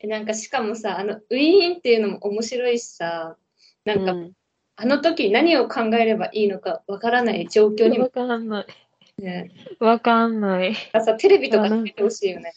[0.03, 3.37] なんかしかもさ、あの、ウィーンっていうのも面白いしさ、
[3.85, 4.33] なんか、うん
[4.75, 8.65] あの時何を考えればいいのかわからない状況にもわかんない。
[9.17, 10.75] ね、わかんない。
[10.75, 12.53] さ、テレビとかつけてほしいよね。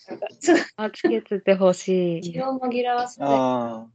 [0.76, 2.22] あ、つけててほしい。
[2.22, 3.24] と気を紛らわせて。
[3.24, 3.86] あ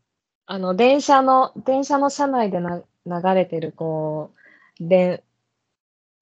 [0.46, 4.32] あの、電車の、電車の車内でな流れてる、こ
[4.80, 5.24] う、で、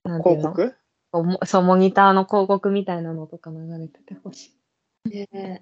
[0.04, 0.54] なあ、んていうの？
[0.54, 0.74] 広
[1.12, 1.46] 告？
[1.46, 4.52] そう、モニターの広告みたいなのとか流れててほし
[5.06, 5.62] ね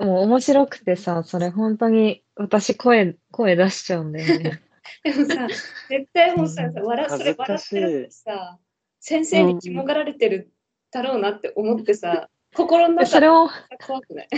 [0.00, 0.04] い。
[0.04, 4.60] もう面白くてさ、それ本当に私声、声出しちゃうんだよね。
[5.04, 5.46] でもさ、
[5.88, 8.58] 絶対もうさ、うん笑それ笑ってるってさ、
[9.08, 10.52] 先生に肝がられてる
[10.90, 13.48] だろうなって思ってさ、心の中でそれを、
[13.86, 14.28] 怖くない？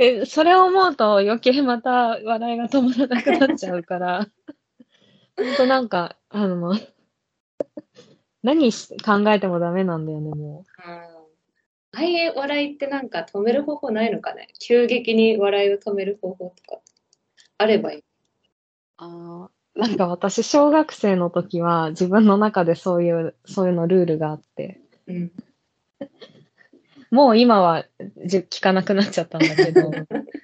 [0.00, 4.26] え、それを思うと余計また笑いが止まらなくなっちゃうから、
[5.36, 6.74] ほんとなんか、あの、
[8.42, 11.08] 何し考えてもダメなんだよね、もあ
[11.92, 14.48] ああいう笑いってなんか止める方法ないのかね？
[14.58, 16.80] 急激に笑いを止める方法とか
[17.58, 18.04] あればいい。
[18.96, 19.59] あう。
[19.74, 25.32] なんか私、小学生の時は自分の中でそういう、そういうのルールがあって、うん。
[27.10, 27.86] もう今は
[28.24, 29.90] じ聞かなくなっちゃったんだけど、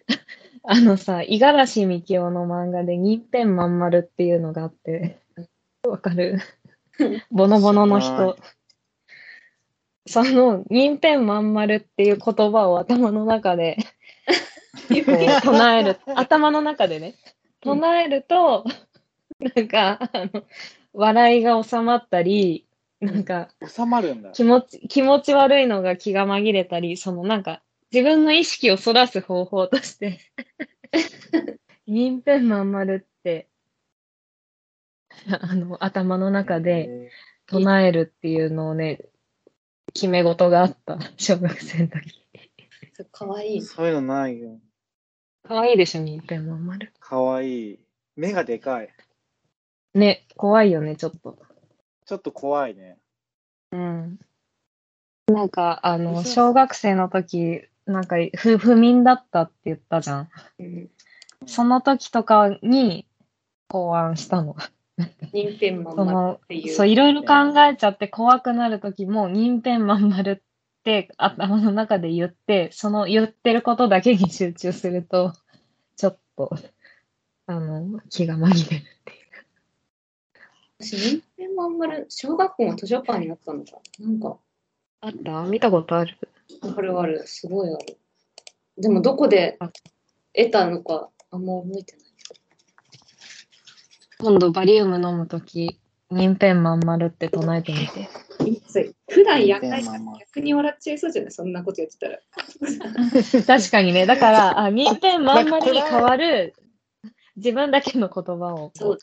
[0.64, 5.18] あのさ、五十嵐美京の漫画で銀ペンまん丸っていうのがあって、
[5.86, 6.40] わかる？
[7.30, 8.36] ボノボノのは人。
[10.08, 13.76] その銀ペンまん丸っていう言葉を頭の中で
[15.42, 17.14] 唱える、頭の中でね、
[17.60, 18.64] 唱えると、
[19.40, 20.44] なんか、あの、
[20.92, 22.66] 笑いが収まったり、
[23.00, 24.30] なんか、収まるんだ。
[24.32, 30.20] 気持ち、気持ち悪いのが気が紛れたり、そのなんか、自分の意識をそらす方法として、
[31.86, 33.48] 銀ペンまん丸って、
[35.40, 37.10] あの、頭の中で
[37.46, 39.04] 唱えるっていうのをね、
[39.92, 42.22] 決め事があった、小学生の時。
[42.94, 43.62] そうかわいい。
[43.62, 44.58] そういうのないよ。
[45.46, 46.92] かわいいでしょ、銀ペンまん丸。
[46.98, 47.78] かわいい。
[48.16, 48.88] 目がでかい。
[49.96, 51.38] ね、怖いよね、ちょっと。
[52.04, 52.98] ちょっと怖いね。
[53.72, 54.18] うん。
[55.26, 60.28] なんか、あの、小学生の時、なんか、不不眠だったって言ったじゃん。
[60.58, 60.90] うん。
[61.46, 63.06] その時とかに
[63.68, 64.54] 考案したの。
[65.32, 66.74] 人ペンまんまそのっていう。
[66.74, 75.32] そう、いろいろ考えちゃって怖くなる時も、銀ペンまん丸って頭の中で言って、その言ってることだけに集中すると、
[75.96, 76.50] ちょっと、
[77.46, 79.15] あの、気が紛れるって
[80.78, 83.78] 私、人ペンまん丸、小学校の図書館にあったのか。
[83.98, 84.38] なんか、
[85.00, 85.42] あった？
[85.44, 86.16] 見たことある
[86.62, 87.96] あるある、すごいある。
[88.78, 89.58] でも、どこで
[90.34, 92.06] 得たのか、あんま覚えてない。
[94.18, 95.78] 今度バリウム飲む時、
[96.10, 98.08] 銀ペンまん丸って唱えてみて。
[98.48, 101.32] いつ普段やんないから逆に笑っちゃいそうじゃない？
[101.32, 102.18] そんなことやってたら。
[103.58, 104.06] 確かにね。
[104.06, 106.54] だから、あ、 銀ペンまん丸に変わる、
[107.36, 108.70] 自分だけの言葉を。
[108.74, 108.98] そう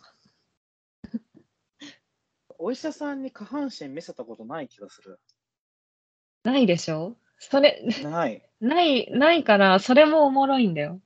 [2.65, 5.19] お医者さんに下半身見せたことない気がする。
[6.45, 7.17] ないでしょ？
[7.37, 8.41] それ、ない。
[8.61, 11.01] ない、ないから、それもおもろいんだよ。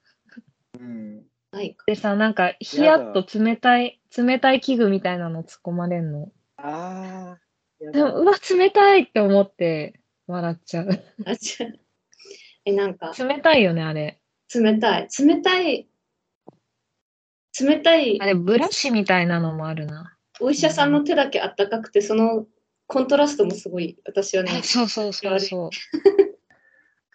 [0.79, 1.23] うん。
[1.51, 1.83] ないか。
[1.87, 6.31] でさ、なんか、ヒヤッと冷たい、冷たい器具みたいなの突っ込まれんの。
[6.57, 7.83] ああ。
[7.83, 10.89] やでも、だうわ、冷たいって思って笑っちゃう。
[11.25, 11.35] あ、違
[11.69, 11.79] う。
[12.65, 14.21] え、なんか、冷たいよね、あれ。
[14.53, 15.07] 冷たい。
[15.19, 15.87] 冷たい。
[17.59, 18.25] 冷たいあ。
[18.27, 20.16] れ、ブラシみたいなのもあるな。
[20.39, 22.45] お医者さんの手だけあったかくて、その
[22.85, 25.69] コントラストもすごい、私はね、 そうそうそうそう。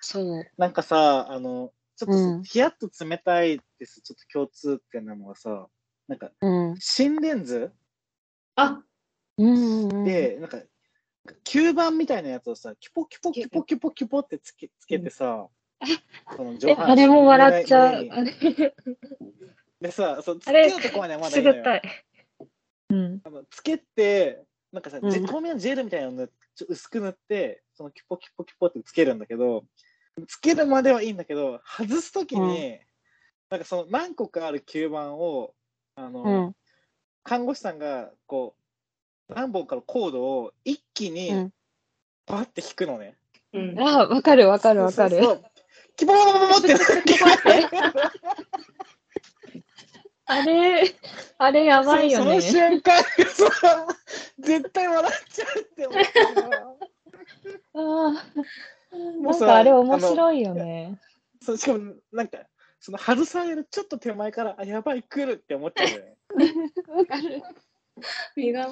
[0.00, 0.44] そう。
[0.56, 4.00] なんかさ、あの、ちょっとうんヒヤッと冷たいです。
[4.00, 5.68] ちょっと共通点なのがさ、
[6.08, 6.76] なんか、うん。
[6.80, 7.72] 心電図？
[8.56, 8.82] あ、
[9.38, 10.04] うんうんうん。
[10.04, 10.58] で、なんか、
[11.44, 15.48] 吸盤みたいなやつをさ、キュポキュポキュポキュポキュポってつけつけてさ、
[16.37, 18.08] そのえ、上半身あれも笑っちゃう。
[19.80, 21.64] でさ、そうつあれけようとこまではまだいいのよ。
[22.92, 23.20] うん。
[23.24, 29.64] あのつけて、なんかさ、うん透明なジェルみたいなのちょ薄く塗って、そのキュポキュポキュポってつけるんだけど、
[30.28, 32.78] つけるまではいいんだけど、外すときに、
[33.48, 35.55] なんかその何個かある吸盤を、
[35.96, 36.57] あの、うん。
[37.24, 38.57] 看護師さんが、こ
[39.28, 41.52] う、何本かのコードを一気にうん、
[42.26, 43.16] バッて引くのね。
[43.55, 43.81] うん。
[43.81, 45.11] あ、わかるわかるわかる。
[45.11, 45.52] そうそうそう
[45.96, 46.74] キって？
[50.33, 50.95] あれ、
[51.38, 52.40] あれやばいよね。
[52.40, 53.03] その瞬間、
[54.38, 56.09] 絶対笑っちゃうって思って
[57.75, 60.99] あーもうんかあれ面白いよね。
[61.42, 62.38] そうしかも、なんか、
[62.81, 66.16] その外されるちょっと手前から、あ、やばい、来るって思っちゃうよね。
[66.88, 67.42] わかる。
[68.35, 68.68] 身が。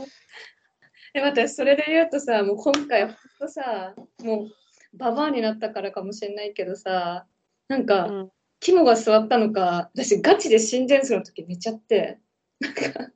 [1.13, 4.51] え、待って、それで言うとさ、もう今回、ほんとさ、もう、
[4.97, 7.27] ババアになったからかもしれないけどさ、
[7.69, 12.19] なんか、うん肝が座ったのか、私、ガチで心電図の時寝ちゃって、
[12.61, 13.11] なんか、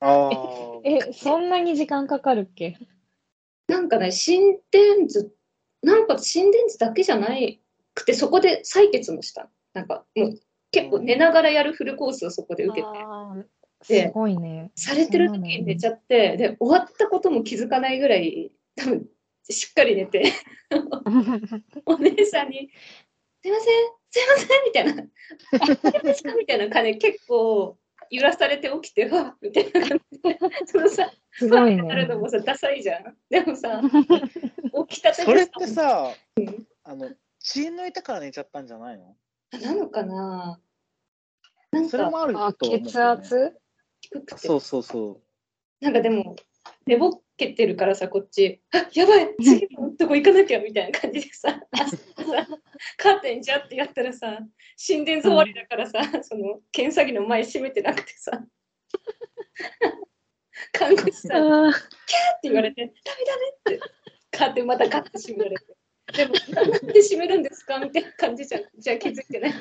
[0.00, 0.80] ああ。
[0.84, 2.76] え、そんなに時間かかるっけ？
[3.66, 5.34] なんかね、心電図、
[5.82, 7.60] なんか心電図だけじゃない
[7.94, 9.50] くて、そこで採血もした。
[9.72, 12.88] なんか、もう、結構寝ながらやるフルコースをそこで受けて。
[14.06, 14.70] すごいね。
[14.76, 19.06] されてる時に寝ちゃって、で、終わったことも気づかないぐらい、多分
[19.48, 20.32] しっかり寝て、
[21.86, 22.70] お姉さんに、
[23.44, 23.66] すいません、
[24.10, 25.02] すいません、みたいな、
[25.52, 27.76] 大丈夫ですかみたいな感じで結構
[28.10, 32.20] 揺らされて起きて、わっ みたいな感じで、そのさ、すごいなるのね。
[32.22, 33.18] もさ、ダサいじゃん。
[33.28, 33.82] でもさ、
[34.88, 36.40] 起きたてそれってさう。
[36.40, 39.14] ん、あの、血抜いたから寝ちゃったんじゃないの？
[39.52, 40.58] あなのかな。
[41.70, 43.56] なんかそれもあるとあ、思うけどね、血圧？
[44.00, 44.38] 低くて。
[44.38, 45.20] そうそうそ
[45.80, 46.34] なんかでも、
[46.86, 51.60] 寝ぼけてるからさ、こっち、あやばい、 次のとこ行かなきゃみたいな感じでさ、
[52.96, 54.40] カーテンジャってやったらさ、
[54.76, 58.44] 心電図終わりだからさ、その検査着の前閉めてなくてさ、
[60.72, 61.80] 看護師さんにってあ
[62.42, 63.24] 言われて、ダメ
[63.66, 63.84] ダメって、
[64.30, 65.74] カーテンまたガッて閉められて。
[66.12, 68.64] でも、なんで閉めるんですかみたいな感じじゃん。
[68.76, 69.52] じゃあ気づいてない。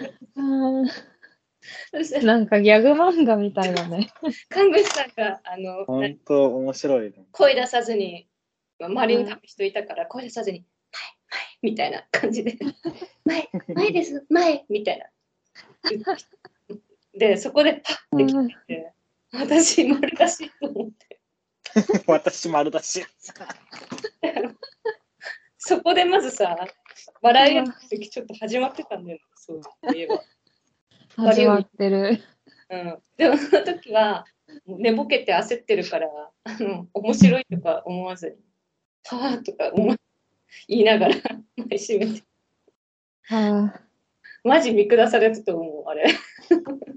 [1.94, 4.12] ーそしたらなんかギャグ漫画みたいだね。
[4.50, 7.26] 看護師さんが、あのう。、本当面白いね。
[7.32, 8.28] 声出さずに、
[8.80, 12.58] まあ周りに多分人いたから、声出さずに、前、前みたいな感じで、
[13.26, 15.06] 前、前です、前みたいな。
[17.14, 18.94] で、そこで、パッて来うんて、
[19.32, 21.20] 私、丸出しと思って、
[22.08, 23.06] 私丸出し。
[25.58, 26.58] そこでまずさ、
[27.22, 30.22] 笑いやす時ちょっと始まってたんだよね、そういえば。
[31.16, 32.20] 始まってる。
[32.70, 34.26] うん、でも、その時は、
[34.66, 36.08] 寝ぼけて焦ってるから、
[36.44, 38.36] あの面白いとか思わずに、
[39.06, 39.98] はぁとか思い
[40.68, 41.16] 言いながら、
[41.58, 42.24] 前閉めて。
[43.30, 43.74] あ
[44.44, 46.06] マジ見下されてたと思う、あれ。
[46.06, 46.94] ー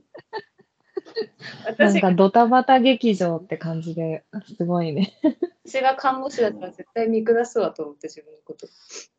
[1.79, 4.25] なんかドタバタ劇場って感じで
[4.57, 5.19] すごいね。
[5.65, 8.67] 私が看護師だったら絶対見下すわと思って自分のこと。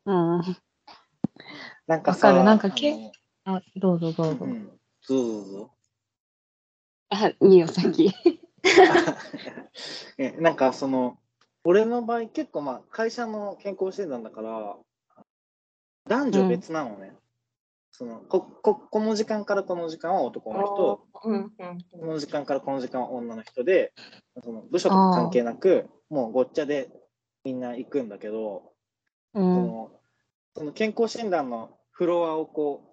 [0.06, 0.56] うん。
[1.86, 3.12] なんかさ、わかるなんかけ
[3.44, 4.44] あ、どうぞどうぞ。
[4.44, 4.77] うん、
[5.08, 5.70] どうぞどうぞ。
[7.10, 8.12] あ、いいよ、先。
[10.18, 11.18] えなんかその、
[11.64, 14.76] 俺の場合結構まあ会社の健康診断だから、
[16.06, 17.16] 男女別なのね。
[17.90, 21.50] そのこここの時間からこの時間は男の人、うんうん
[21.90, 23.92] この時間からこの時間は女の人で、
[24.44, 26.90] その部署とか関係なく、もうごっちゃで
[27.44, 28.72] みんな行くんだけど、
[29.34, 29.66] そうん。
[29.66, 29.90] の
[30.54, 32.87] その健康診断のフロアをこう、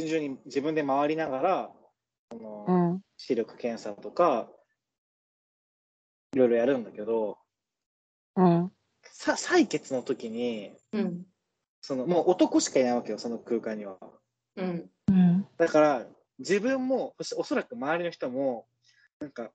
[0.00, 1.70] 順々に自分で回りながら、
[2.30, 3.00] そのうん。
[3.18, 4.48] 視力検査とか、
[6.32, 7.38] いろいろやるんだけど、
[8.36, 8.72] うん。
[9.02, 11.26] さ採血の時に、うん
[11.84, 13.98] そのもう男しかいないわけよ、その空間には。
[14.54, 15.48] うんうん。
[15.58, 16.06] だから、
[16.38, 18.68] 自分も、そしておそらく周りの人も、
[19.18, 19.50] なんか、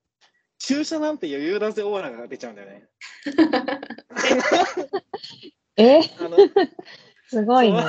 [0.59, 2.89] 注射なんて余裕だぜオーラが出ちゃうんだよね。
[5.77, 6.01] え？
[6.19, 6.37] あの
[7.29, 7.81] すごいね。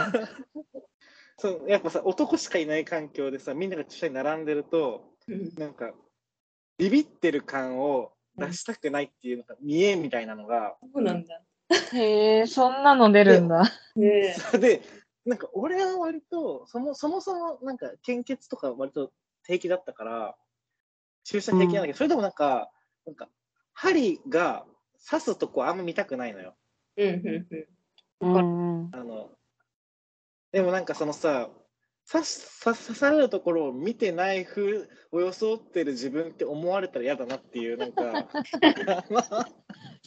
[1.38, 5.92] そうそうやっぱさ、男しかいない環境でさ、みんなが注射に並んでると、うんなんか、
[6.78, 11.40] ビビってる感を出したくないっていうのが見えみたいなのが、そうなんだ。
[11.92, 13.64] へえ、そんなの出るんだ。
[13.94, 14.82] ね それで、
[15.24, 19.12] なんか俺は割と、そもそもそもなんか献血とか割と
[19.44, 20.36] 平気だったから、
[21.24, 22.70] 注射平気なんだけど、それでもなんか、
[23.06, 23.28] なんか、
[23.74, 24.66] 針が
[25.08, 26.56] 刺すとこあんま見たくないのよ。
[26.96, 27.46] うんう
[28.22, 28.28] ん。
[28.34, 28.90] うん。
[28.92, 29.30] あの、
[30.52, 31.48] でもなんかそのさ、
[32.10, 38.28] 刺し刺刺されるところを見てない風を装ってる自分って思われたら嫌だなっていう、なんか、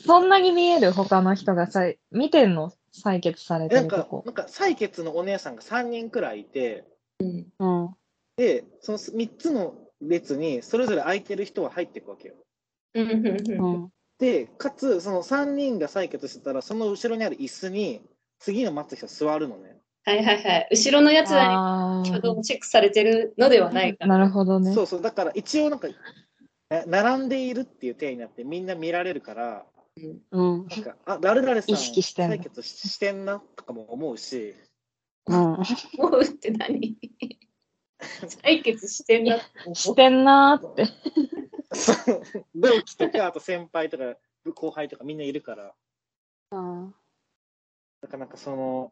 [0.04, 4.32] そんなに見える他の人がさ、見てんの採血されてなんか、るとこな。
[4.32, 6.86] んか採血のお姉さんが3人くらいいて、
[7.20, 7.96] うん。
[8.36, 12.36] で、その3つの列にそれぞれ空いてる人は入っていくわけよ。
[12.96, 13.92] うん。
[14.18, 18.02] で、かつ、その3人が採血してたら、その後ろにある椅子に、
[18.40, 19.81] 次の待つ人座るのね。
[20.04, 20.68] はいはいはい。
[20.72, 24.74] 後ろのやつはあ挙動チェックされてるのではないかあ、なるほどね。
[24.74, 25.88] そうそう、だから一応なんか、
[26.70, 29.66] な並んでいるっていう体になってみんな見られるから、
[30.32, 30.68] うん。
[30.68, 34.56] なんか、あ、誰々さん、意識採血ししてんなとかも思うし、
[35.28, 35.38] うん。
[35.38, 36.98] 思うって何？
[38.02, 39.38] 採血してんな
[39.74, 40.86] してんなーって。
[41.74, 42.24] そう
[42.56, 44.16] 同期とか、あと先輩とか、
[44.56, 45.76] 後輩とかみんないるから、
[46.52, 46.96] うん。
[48.02, 48.92] だからなんかその、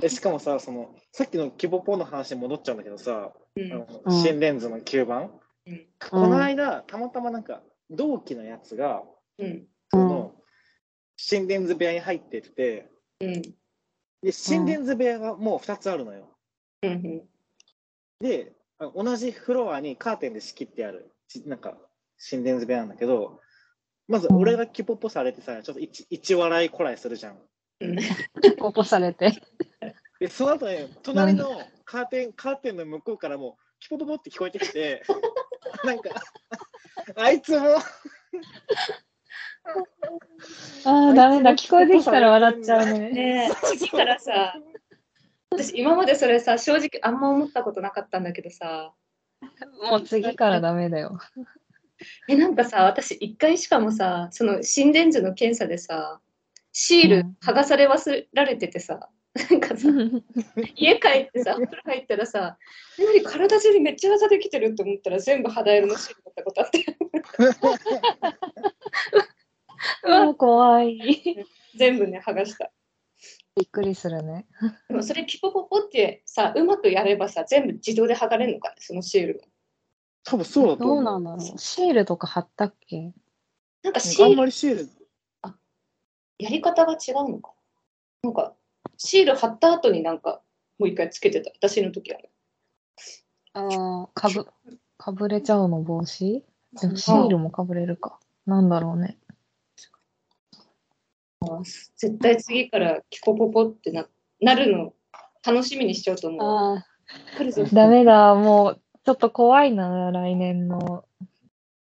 [0.00, 3.72] えしかもさ、その、さっきのキボポの話に戻っちゃうんだけどさ、うん。
[3.72, 4.22] あのうん。
[4.22, 5.86] 心電図の9番、うん。
[6.10, 9.02] この間、たまたまなんか、同期のやつが、
[9.38, 9.66] うん。
[9.90, 10.34] その、
[11.16, 13.42] 心電図部屋に入ってて、うん。
[14.22, 16.36] で、心電図部屋がもう2つあるのよ。
[16.82, 17.28] うん。
[18.20, 21.76] で、あ同じフロアにカーテンで仕切ってある、ちなんか、
[22.16, 23.40] 心電図部屋なんだけど、
[24.08, 27.38] まず俺がキポポされてさ、ちょっと一一笑いこらいするじゃん。
[27.80, 27.96] うん。
[27.96, 29.32] 起こされて。
[30.22, 35.02] で、その後ね、隣のカーテン、カーテンの向こうからも、キポポポって聞こえてきて、
[35.82, 36.10] なんか、
[37.16, 37.74] あいつも、
[40.86, 41.50] ああ、ダメだ。
[41.54, 43.10] 聞こえてきたら笑っちゃうね。
[43.10, 44.54] ねえ次からさ
[45.50, 48.94] 私今までそれさ正直あんま思ったことなかったんだけどさ
[49.90, 51.18] もう次からダメだよ。
[52.28, 56.20] え、なんかさ、私一回しかもさ、その心電図の検査でさ、
[56.72, 59.88] シールうん剥がされ忘れられててさ、なんかさ、
[60.76, 62.58] 家帰ってさ、お風呂入ったらさ、
[62.98, 66.84] え何体中にめっちゃ技できてるって思ったら全部肌色のシールだったことあって、
[70.04, 71.46] うわもう怖い。
[71.76, 72.70] 全部ね、剥がした。
[73.56, 74.46] びっくりするね。
[74.88, 79.44] でもそれピポポポってさ、うまくやればさ、全部自動で剥がれるのかね、そのシールが。
[80.24, 81.00] 多分そうだとど思う。
[81.00, 81.58] うなんだろう。
[81.58, 83.12] シールとか貼ったっけ？
[83.82, 84.88] なんかシあんール、まりシール、
[86.38, 87.52] やり方が違うのか
[88.22, 88.54] ななんか、
[89.04, 90.40] シール貼った後になんか、
[90.78, 92.30] もう一回つけてた、私の時はね。
[93.54, 94.46] ああ、かぶ、
[94.96, 96.44] かぶれちゃうの帽子
[96.80, 98.20] でもシールもかぶれるか。
[98.46, 99.18] なんだろうね。
[101.96, 104.06] 絶対次からキポポポってな
[104.40, 104.94] なるの
[105.44, 106.84] 楽しみにしちゃうと思う。
[107.72, 111.04] ダメだ、もう、ちょっと怖いな、来年の。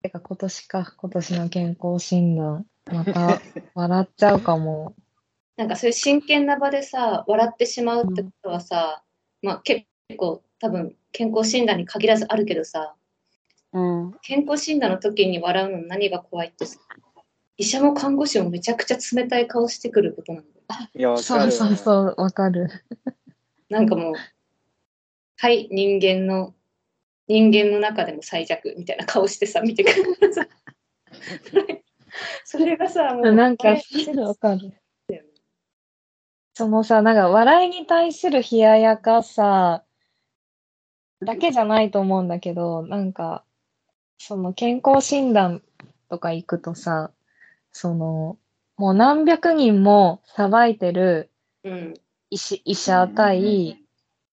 [0.01, 2.65] てか、今年か、今年の健康診断。
[2.85, 3.41] また、
[3.75, 4.95] 笑っちゃうかも。
[5.59, 9.03] なんかそういう真剣な場でさ、笑ってしまうってことはさ、
[9.41, 12.95] まあ結構多分健康診断に限らずあるけどさ、
[13.73, 14.13] あ、うん。
[14.21, 16.79] 健康診断の時に笑うの何が怖いってさ、
[17.57, 20.87] 医者も看護師もめちゃくちゃ冷たい顔してくることなんだよ。
[20.95, 21.51] いや、そうる。
[21.51, 22.69] そうそう、わかる。
[23.67, 24.13] なんかもう、
[25.35, 26.55] はい、人間の、
[27.27, 30.47] 人間の中でも最弱みたいな顔してさ、見てくるからさ。
[32.45, 33.75] それがさ、もう、なんか、
[34.15, 34.71] わかる。
[36.59, 39.85] そのさ、なんか、笑いに対する冷ややかさ
[41.21, 43.45] だけじゃないと思うんだけど、なんか、
[44.17, 45.63] その健康診断
[46.09, 47.11] とか行くとさ、
[47.71, 48.37] その、
[48.75, 51.31] もう何百人もさばいてる
[51.63, 51.93] うん、
[52.29, 53.81] 医師医者対、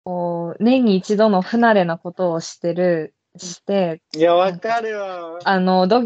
[0.03, 5.39] こう、年に一度の不慣れなことをしてる、して、いや、わかるわ。
[5.45, 6.03] あの、ど、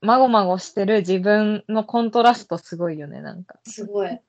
[0.00, 3.60] まごまごしてる自分のコントラストすごいよね、なんか。
[3.66, 4.20] すごい。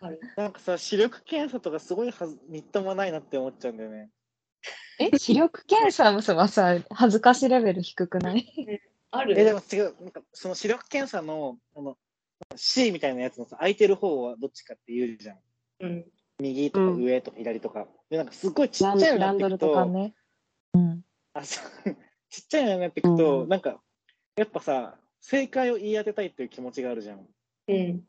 [0.00, 4.10] あるなんかさ、視力検査とかすごいはずみっともないなって思っちゃうんだよね。
[4.98, 8.80] え、視力検査はさ、恥ずかしレベル低くない？
[9.10, 9.38] ある？
[9.38, 11.96] え、でも違う、なんかその視力検査の、あの、
[12.56, 15.38] C みたいなやつのさ、空いてる方はどっちかって言うじゃん。
[15.80, 16.04] うん。
[16.38, 17.86] 右とかうん上とか左とか。
[18.08, 20.14] で、なんかすっごいちっちゃいのになランドルっていくと、とかね。
[20.74, 21.04] うん。
[21.34, 21.96] あそう
[22.30, 23.80] ちっちゃいのになっていくと、うんなんか、
[24.36, 27.26] やっぱさ、正解を言い当てたいっていう気持ちがあるじゃん。
[27.68, 28.04] うん。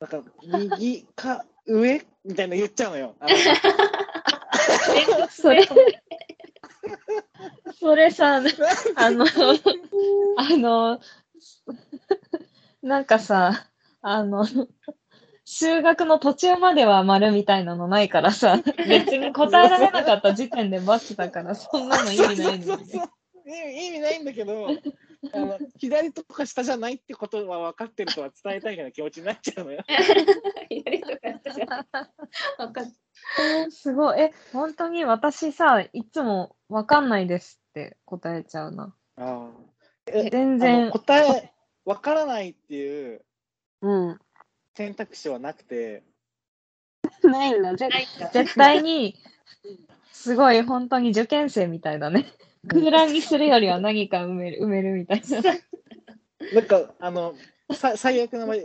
[0.00, 3.16] なんか、右か上みたいなの言っちゃうのよ。
[3.18, 3.26] あ
[5.18, 5.68] のそれ、
[7.78, 8.36] それさ、
[8.96, 9.26] あの、
[10.38, 11.00] あの、
[12.82, 13.66] なんかさ、
[14.00, 14.46] あの、
[15.44, 24.68] 修学の途中までは丸みたいなのないからさ、別に答えられなかった時点でバツだから、そんなの意味ない意味ないんだけど、
[25.32, 29.84] あの 左とか下じゃないってことは分かってるとは伝えたいような気持ちになっちゃうのよ。
[30.68, 31.86] 左とか私は
[32.58, 32.84] 分かっ
[33.40, 34.20] えーすごい。
[34.20, 38.94] え、本当に私さ、いつもわかんないですって答えちゃうな。
[39.16, 39.50] あ
[40.06, 41.52] 全あの然、答え、
[41.84, 43.24] 分からないっていう
[43.80, 44.18] うん。
[44.74, 46.04] 選択肢はなくて、
[47.22, 47.78] ないんないん
[48.18, 48.30] だ。
[48.32, 49.16] 絶対に、
[50.12, 52.26] すごい本当に受験生みたいだね。
[52.66, 55.42] 空欄にするよりは何か埋める、埋めるみたいな。
[56.54, 57.34] なんか、あの、
[57.72, 58.56] さ最悪の場合、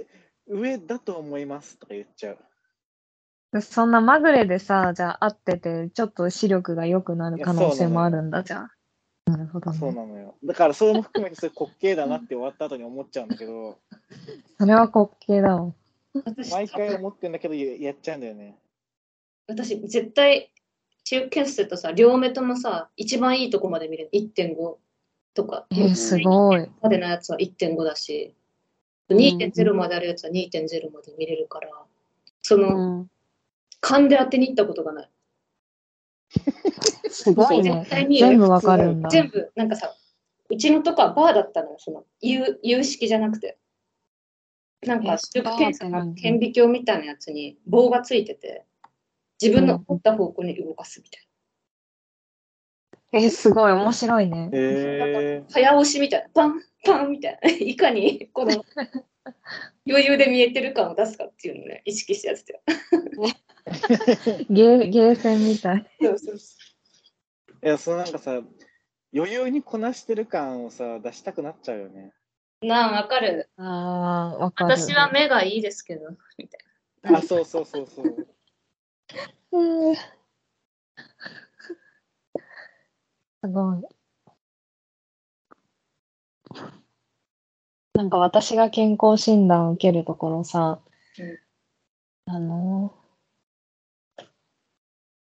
[0.47, 3.61] 上だと思いますとか言っちゃう。
[3.61, 9.31] そんなまぐれでさ、じゃあ会ってて、ちょっと視力が良くなる可能性もあるんだ、じゃあ。
[9.31, 9.95] なるほどそうね。
[9.95, 10.35] なのよ。
[10.43, 13.77] だから、それも含めて、それ滑稽だなって終わった後に思っちゃうんだけど、
[14.59, 15.73] それは滑稽だわ。
[16.13, 18.57] 私毎回思ってんだけど、ややっちゃうんだよね。
[19.47, 20.52] 私、絶対、
[21.03, 24.09] 中検査とさ、両目ともさ、一番いいとこまで見れる。
[24.13, 24.77] 1.5
[25.33, 25.65] とか。
[25.71, 26.69] えー、すごい。
[26.81, 28.35] までのやつは1.5だし、
[29.09, 31.69] うん2.0まであるやつは2.0まで見れるから、
[32.41, 33.11] その、うん。
[33.81, 35.09] 勘で当てに行ったことがない。
[37.11, 37.71] すごいね。
[37.81, 39.09] 絶対に全部わかるんだ。
[39.09, 39.93] 全部、なんかさ、
[40.49, 43.57] うちのとこはバーだったのよ、その、有有識じゃなくて。
[44.85, 48.65] なんか、え視力検査の顕微鏡みたいなやつに棒がついてて、
[49.43, 51.27] 自分の思った方向に動かすみたい
[53.15, 55.43] えー、すごい、面白いね。
[55.51, 57.49] 早押しみたいな、パン、パンみたいな。
[57.51, 58.65] いかに、この、
[59.87, 62.61] 余裕で見えてる感を出すかっていうのをね、意識してやってたよ。
[64.49, 65.85] ゲー、ゲーセンみたい。
[66.01, 66.57] そうそうそ
[67.63, 68.41] いや、そのなんかさ、
[69.15, 72.13] 余裕にこなしてる感をさ、出したくなっちゃうよね。
[72.63, 72.65] う。
[72.65, 73.47] なあ、わかる。
[73.57, 74.75] ああ、わかる。
[74.75, 78.27] 私は目がいいですけど、みたいあ、そうそうそうそう。
[79.51, 80.01] うんす
[83.43, 83.83] ごい。
[87.93, 90.81] なんか私が健康診断を受けるところさ、
[91.19, 91.39] うん
[92.25, 92.93] あの、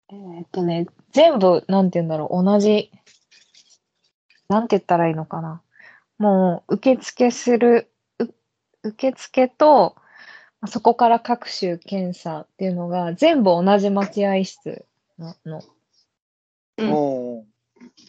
[0.10, 2.92] えーっとね、全部、なんて言うんだろう、同じ、
[4.50, 5.62] なんて言ったらいいのかな。
[6.18, 7.92] もう、受付する、
[8.84, 9.96] 受付と、
[10.68, 14.86] そこから各種検査っていうのが全部同じ待合室
[15.18, 15.62] なの。
[16.78, 17.48] うん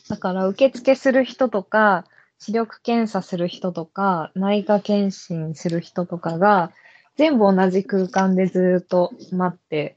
[0.09, 2.05] だから受付する人とか、
[2.39, 6.73] 視力検査する人とか、内科検診する人とかが、
[7.17, 9.97] 全部同じ空間でずーっと待って、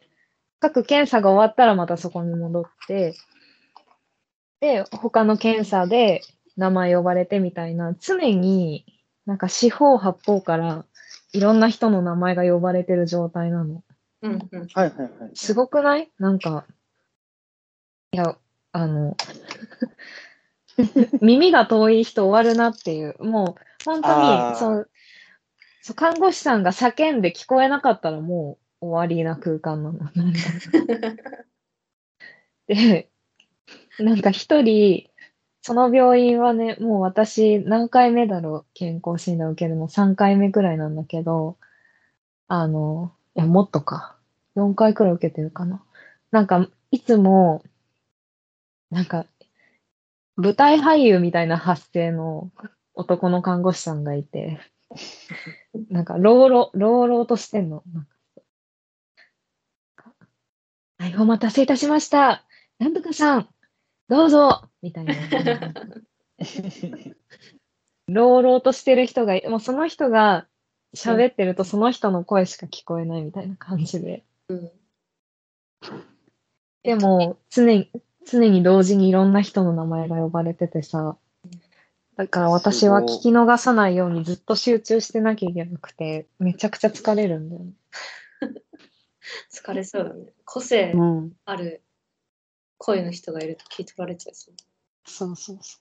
[0.60, 3.16] 各検査が終わったらまたそこに戻って、
[4.60, 6.22] で、他の検査で
[6.58, 8.86] 名前呼ばれてみたいな、常に
[9.26, 10.86] なんか四方八方から
[11.34, 13.84] いろんな人の名前が呼ばれてる状態なの。
[14.22, 14.68] うんうん。
[14.74, 15.10] はいはいはい。
[15.34, 16.12] すごくない？
[16.20, 16.66] なんか、
[18.12, 18.38] いや、
[18.74, 19.16] あの、
[21.22, 24.90] 耳が遠い人終わるなっていう、もう、本当に、そう、
[25.82, 30.00] そう看護師さんが叫んで聞こえなかったらもう終わりな空間なの。
[32.68, 33.10] で、
[34.00, 35.11] なんか一人、
[35.62, 41.58] その病院はね、もう私何回目だろう、健康診断受けるの3回目くらいなんだけど、
[42.48, 44.18] あの、いや、もっとか。
[44.56, 45.84] 4回くらい受けてるかな。
[46.32, 47.64] なんか、いつも、
[48.90, 49.26] なんか、
[50.36, 52.52] 舞台俳優みたいな発声の
[52.94, 54.60] 男の看護師さんがいて、
[55.90, 57.84] なんか、朗々、朗々としてんの。
[60.98, 62.44] はい、お待たせいたしました。
[62.80, 63.50] なんとかさん、
[64.12, 65.14] どうぞみたいな。
[68.10, 70.48] 朗々としてる人がい、もうその人が
[70.94, 74.26] 喋ってるとその人の声しか聞こえないみたいな感じで。
[74.50, 74.72] うん。
[76.84, 77.90] でも、常に、
[78.26, 81.16] 常に同時にいろんな人の名前が呼ばれててさ、
[82.18, 87.72] だから私は聞き逃さないようにずっと集中してなきゃいけなくて、めちゃくちゃ疲れるんだよね。
[89.56, 90.34] 疲れそうだね。
[90.44, 91.32] 個性うん。
[91.46, 91.82] ある
[92.84, 94.56] 声の人がいると聞い取られちゃいそう。
[95.06, 95.80] そうそうそ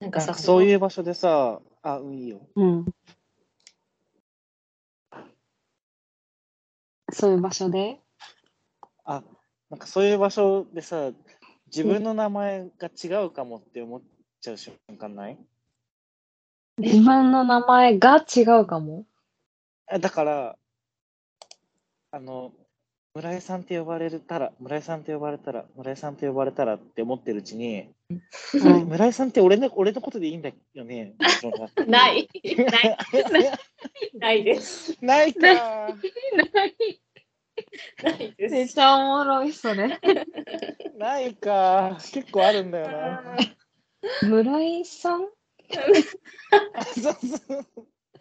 [0.00, 2.40] なんかさ、なんかそういう場所でさ、あ、うん、いいよ。
[2.56, 2.60] う。
[2.62, 2.84] うん。
[7.12, 8.00] そういう場所で？
[9.04, 9.22] あ、
[9.70, 11.12] なんかそういう場所でさ、
[11.66, 14.02] 自分の名前が違うかもって思っ
[14.40, 15.38] ちゃう瞬間ない？
[16.78, 19.06] 自分の名前が違うかも？
[19.92, 20.56] えだから、
[22.10, 22.52] あの、
[23.16, 31.14] 村井さんって呼ばれたら、村井さんって呼ばれたら、村井さんって呼ばれたらって思ってるうちに、うん村井さんって俺の俺のことでいいんだよね。
[31.86, 32.28] ない。
[32.42, 32.96] ない。
[34.18, 34.96] ないです。
[35.00, 35.40] ないか。
[38.02, 38.52] ないです。
[38.52, 40.00] めっちゃおもろい、それ。
[40.98, 41.96] ないか。
[42.12, 43.36] 結構あるんだよな。
[44.22, 45.24] 村井さん？
[45.24, 45.28] っ
[47.00, 47.66] そうそう。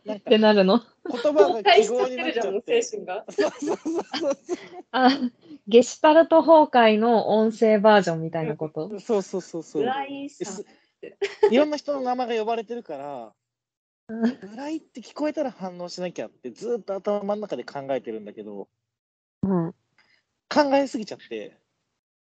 [0.06, 2.82] なんかてなるの言葉が崩壊しちゃ記号になっってるじゃん、もうちゃって。
[2.84, 3.26] 精神が。
[3.30, 4.38] そうそうそう
[4.92, 5.10] あ、
[5.68, 9.00] ゲシュタルト崩壊の音声バージョンみたいなこと？
[9.00, 9.22] そう。
[9.22, 9.86] そうそうそう。
[11.52, 13.34] いろんな人の名前が呼ばれてるから、
[14.10, 18.68] うん村井って聞こえたら反応しなきゃってずっと頭の中で考えてるんだけど、
[19.44, 19.72] うん。
[20.50, 21.58] 考えすぎちゃって、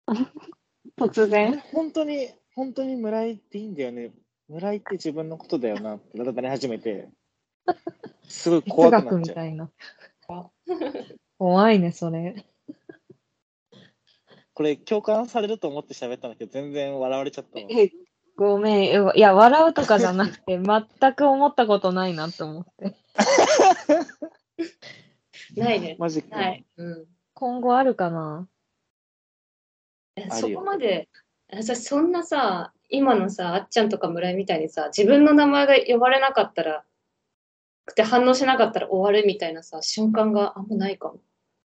[0.99, 1.59] 突然？
[1.73, 4.13] 本当に、本当に村井っていいんだよね。
[4.49, 7.09] 村井って自分のことだよなってなり始めて、
[8.29, 9.19] すごい哲怖くな学っちゃう。
[9.19, 9.71] みたいな。
[11.39, 12.47] 怖いね、それ。
[14.55, 17.59] これ共感されると思って喋ったんだけど、全然笑われちゃった
[18.37, 18.83] ごめん。
[18.85, 22.97] えいや、笑うとかじゃなくて、全く思ったことないなって思って。
[25.57, 25.97] ないね。
[25.99, 26.37] マジか。
[26.37, 26.65] ない。
[26.77, 27.07] うん。
[27.35, 28.49] 今後あるかな？
[30.31, 31.09] そこまで、
[31.51, 36.85] 私そんなさ、今のさ、あっちゃんとか村井みたいにさ、自分の名前が呼ばれなかったら、
[37.87, 41.21] くて反応しなかったら終わるみたいなさ、瞬間があんまないかも。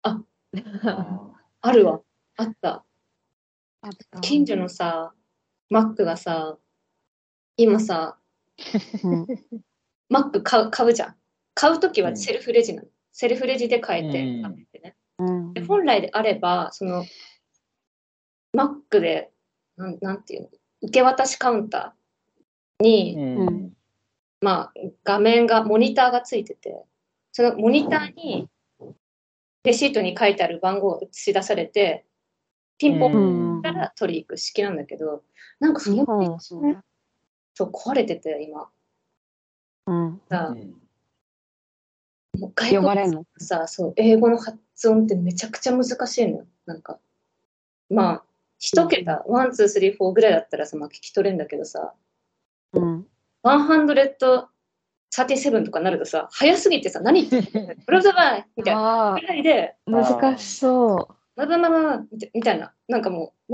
[0.04, 0.22] あ
[1.62, 2.02] あるわ。
[2.38, 2.86] あった。
[3.82, 5.14] あった近所のさ、
[5.70, 6.58] マックがさ、
[7.58, 8.18] 今さ、
[9.04, 9.28] うん。
[10.10, 11.16] マック買う買うじゃん。
[11.54, 12.88] 買うときうんはセルフレジなの。
[13.12, 14.96] セルフレジで買えてね。
[15.20, 15.62] うんで。
[15.62, 17.06] 本来であれば、その、
[18.54, 19.32] マックで、
[19.78, 20.50] なんなんていうの、
[20.84, 23.74] 受け渡しカウンターに、うんうん
[24.42, 24.74] まあ、
[25.04, 26.84] 画面が、モニターがついてて、
[27.32, 28.50] そのモニターに、
[29.64, 32.06] レシートに書いてある番号が映し出されて、
[32.78, 35.24] ピンポンうんしたら取り行く式なんだけど、
[35.60, 36.84] なんかその、うだ。
[37.54, 38.70] そう壊れてて、今。
[39.88, 40.22] うん。
[40.30, 40.82] さうん
[42.40, 43.26] もう外国呼ばれんの？
[43.38, 46.48] さ、そう、英語の発音ってめちゃくちゃ難しいのよ。
[46.66, 47.00] なんか、
[47.90, 48.24] まあ、
[48.60, 51.94] 一桁、 one、two、three、four ぐらいだったらさ、まあ聞き取れんだけどさ、
[52.74, 53.08] うん。
[53.50, 54.48] one hundred
[55.18, 57.74] 37とかなるとさ、早すぎてさ、何言ってんの？
[57.86, 63.54] ブラブラバイみたいなあぐらいで、あ、難しそバババババみたいな、なんかもう、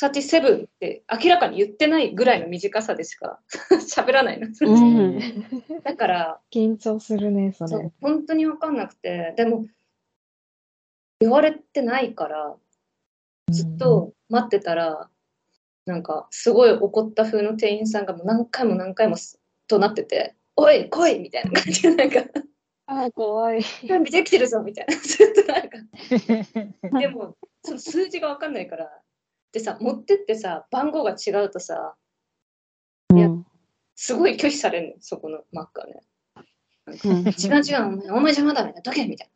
[0.00, 3.40] 137って明らかに言ってないぐらいの短さでしか
[3.94, 4.48] 喋らないの。
[4.60, 5.18] うん。
[5.82, 6.54] だから、う。
[6.54, 7.92] 緊張するね、それそう。
[8.00, 9.66] 本当に分かんなくて、でも、
[11.20, 12.56] 言われてないから、
[13.50, 15.10] ずっと待ってたら、
[15.86, 19.16] なんか、すごい怒った風の店員さんがもう何回も何回も
[19.66, 22.20] となってて、おい、来いみたいな感じで、なんか、
[22.86, 23.62] ああ、怖い。
[23.62, 25.78] 準備できてるぞみたいな、ずっとなんか、
[27.00, 29.02] でも、その数字が分かんないから、
[29.52, 31.96] でさ、持ってってさ、番号が違うとさ、
[33.10, 33.46] うん。
[33.94, 36.00] すごい拒否されるの、そこのマックはね。
[36.86, 37.18] うん。
[37.20, 37.74] 違う違
[38.08, 39.30] う、お前邪魔だね、どけみたい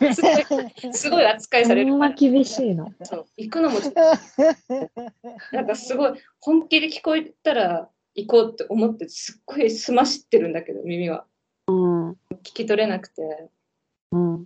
[0.00, 0.14] な。
[0.14, 0.28] すご
[0.60, 2.16] い、 すごい扱いされるから。
[2.16, 2.92] そんな厳しいの？
[3.02, 4.00] そう行くのもちょっと
[5.52, 11.24] なんかすごい本気で聞こえたら行こうって思ってすっごい澄ましてるんだけど耳は
[11.66, 12.10] うん。
[12.12, 13.48] 聞き取れなくて
[14.12, 14.44] うん。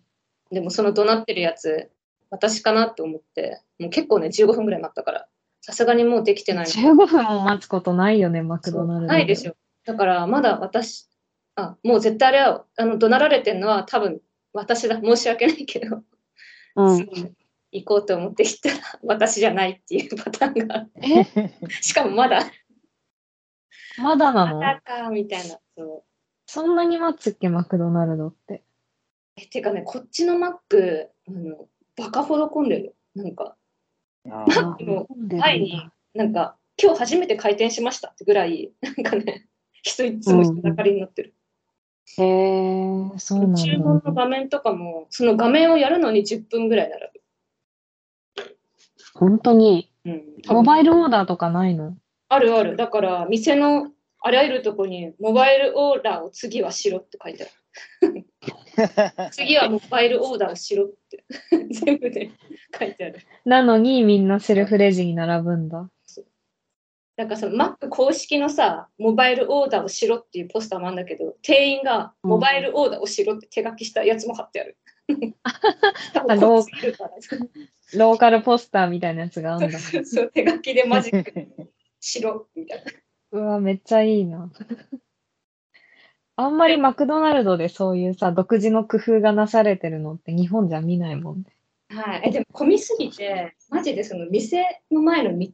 [0.51, 1.91] でもその怒鳴ってるやつ
[2.31, 5.29] 私かなって思ってもう結構ね15分ぐらい待ったから
[5.61, 9.13] さすがにもうできてない15分も待つことないよね、マクドナルド。
[9.13, 11.09] ないですよだからまだ私
[11.57, 14.21] あもう絶対あれはあの怒鳴られてるのは多分
[14.57, 15.01] 私だ。
[15.01, 16.03] 申し訳ないけど、
[16.77, 17.09] うん。
[17.73, 21.53] 行こうと思って行ったら私じゃないっていうパターンがえ、
[21.83, 22.41] しかもまだ。
[23.99, 25.59] まだなまのたかみたいな。
[25.77, 26.05] そう。
[26.47, 28.63] そんなに待つっけ、マクドナルドって。
[29.37, 32.97] えてかね、こっちのマック、あの、バカほど混んでる。
[33.15, 33.57] なんか、
[34.31, 35.47] ああも混んでるんだ。
[35.47, 39.49] 前に、なんか、今日初めて開店しましたってぐらい、なんかね、
[39.83, 41.36] 人いつも人だかりになってる。
[42.19, 43.19] へえ。
[43.19, 43.63] そうなんだ。
[43.63, 47.03] 注文の画面とかも、その画面をやるのに10分ぐらい並
[49.15, 49.91] 本当に？
[50.05, 50.11] ぶ。
[50.11, 50.25] うん。
[50.49, 51.97] モバイルオーダーとかないの？
[52.29, 52.77] あるある。
[52.77, 53.91] だから、店の
[54.21, 57.47] あらゆるとこに、モバイルオーダーを次はしろって書いてあ
[58.07, 58.27] る。
[59.33, 61.25] 次はモバイルオーダーをしろって、
[61.71, 62.31] 全部で
[62.79, 63.21] 書いてある。
[63.45, 65.89] なのにみんなセルフレジに並ぶんだ。
[67.17, 74.77] なんかその Mac 公式のさ、モバイルオーダーをしろっていうポスターもあるんだけど、店員がモバイルオーダーをしろって手書きしたやつも貼ってある。
[77.95, 79.79] ローカルポスターみたいなやつがあるんだ。
[79.79, 81.49] そうそう手書きでマジックで
[82.01, 83.39] しろみたいな。
[83.41, 84.51] うわ、めっちゃいいな。
[86.37, 91.45] あんまりマクドナルドでそういうさ、独自の工夫がなされてるのって日本じゃ見ないもんね。
[91.89, 95.49] はい、えでも混みすぎて、マジでその店の前の道、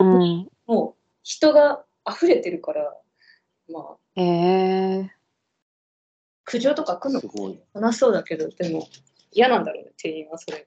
[0.00, 0.48] うん。
[0.66, 2.96] もう人が溢れてるから、
[3.68, 5.10] まあ、へえ。
[6.44, 7.54] 苦情とか来るの。
[7.72, 8.86] かなそうだけど、でも
[9.32, 10.66] 嫌なんだろうね、店員はそれ。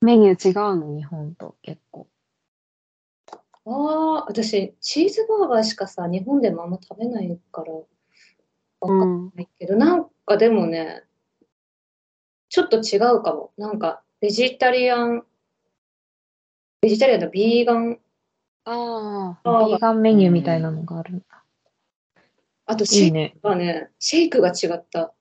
[0.00, 2.06] メニュー違うの、日本と結構。
[3.32, 7.86] ああ、私、チーズバーガーしかさ、日本でもあんま食べないから、わか
[8.80, 9.32] うんん。
[9.34, 11.04] ないけど、なんかでもね、
[12.48, 13.52] ちょっと違うかも。
[13.58, 15.24] なんか、ベジタリアン、
[16.82, 17.98] ベジタリアンだ、ビーガン、
[18.64, 21.24] ああービーガンメニューみたいなのがあるんだ。
[22.66, 23.34] あとシェイいいね。
[23.42, 25.12] クがね、シェイクが違った。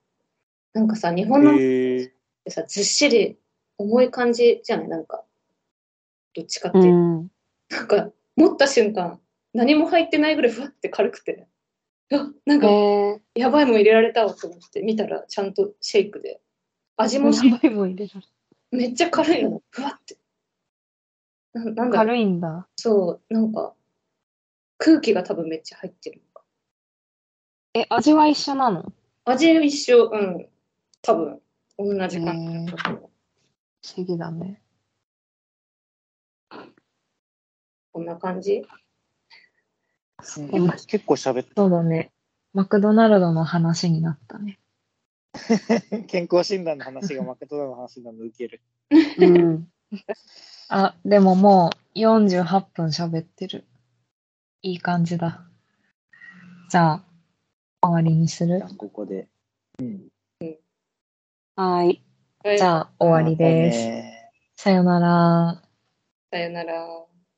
[0.73, 1.57] なんかさ、日本のっ。
[1.57, 2.13] て
[2.47, 3.37] さ、ずっしり
[3.77, 4.87] 重い感じじゃない？
[4.87, 5.25] なんか、
[6.33, 6.95] どっちかってういうと。
[6.97, 7.31] ん。
[7.69, 9.19] なんか、持った瞬間、
[9.53, 11.47] 何も入ってないぐらいふわって軽くて、
[12.11, 13.39] あ、なんへか、え。
[13.39, 16.39] やばいもん入れられたわと思って見たらちゃんとシェイクで
[16.97, 18.27] 味もやばいもん入れられ
[18.71, 20.17] めっちゃ軽いのふわって
[21.53, 22.67] ななんだ軽いんだ。
[22.75, 23.73] そうなんか
[24.77, 26.45] 空気が多分めっちゃ入ってるのか
[27.73, 28.91] え、味は一緒なの？
[29.25, 30.47] 味一緒うん
[31.01, 31.41] 多分
[31.77, 33.09] 同じ感じだと思う
[33.81, 34.61] 不思議だね。
[37.91, 38.63] こんな感じ？
[40.51, 42.11] 今結構喋っそうだね。
[42.53, 44.59] マクドナルドの話になったね。
[45.33, 45.39] た。
[46.07, 48.61] 健康診断の話がマクドナルドの話になるの受ける。
[48.91, 49.71] うん。
[50.71, 53.65] あ、でももう48分喋ってる。
[54.61, 55.41] いい感じだ。
[56.69, 57.03] じゃあ、
[57.81, 58.63] 終わりにする？
[58.77, 59.27] ここで。
[59.79, 60.09] うん。
[61.55, 62.03] はい。
[62.55, 63.71] じゃあ、終わりで
[64.55, 64.63] す。
[64.63, 65.63] さよなら。
[66.31, 67.08] さよなら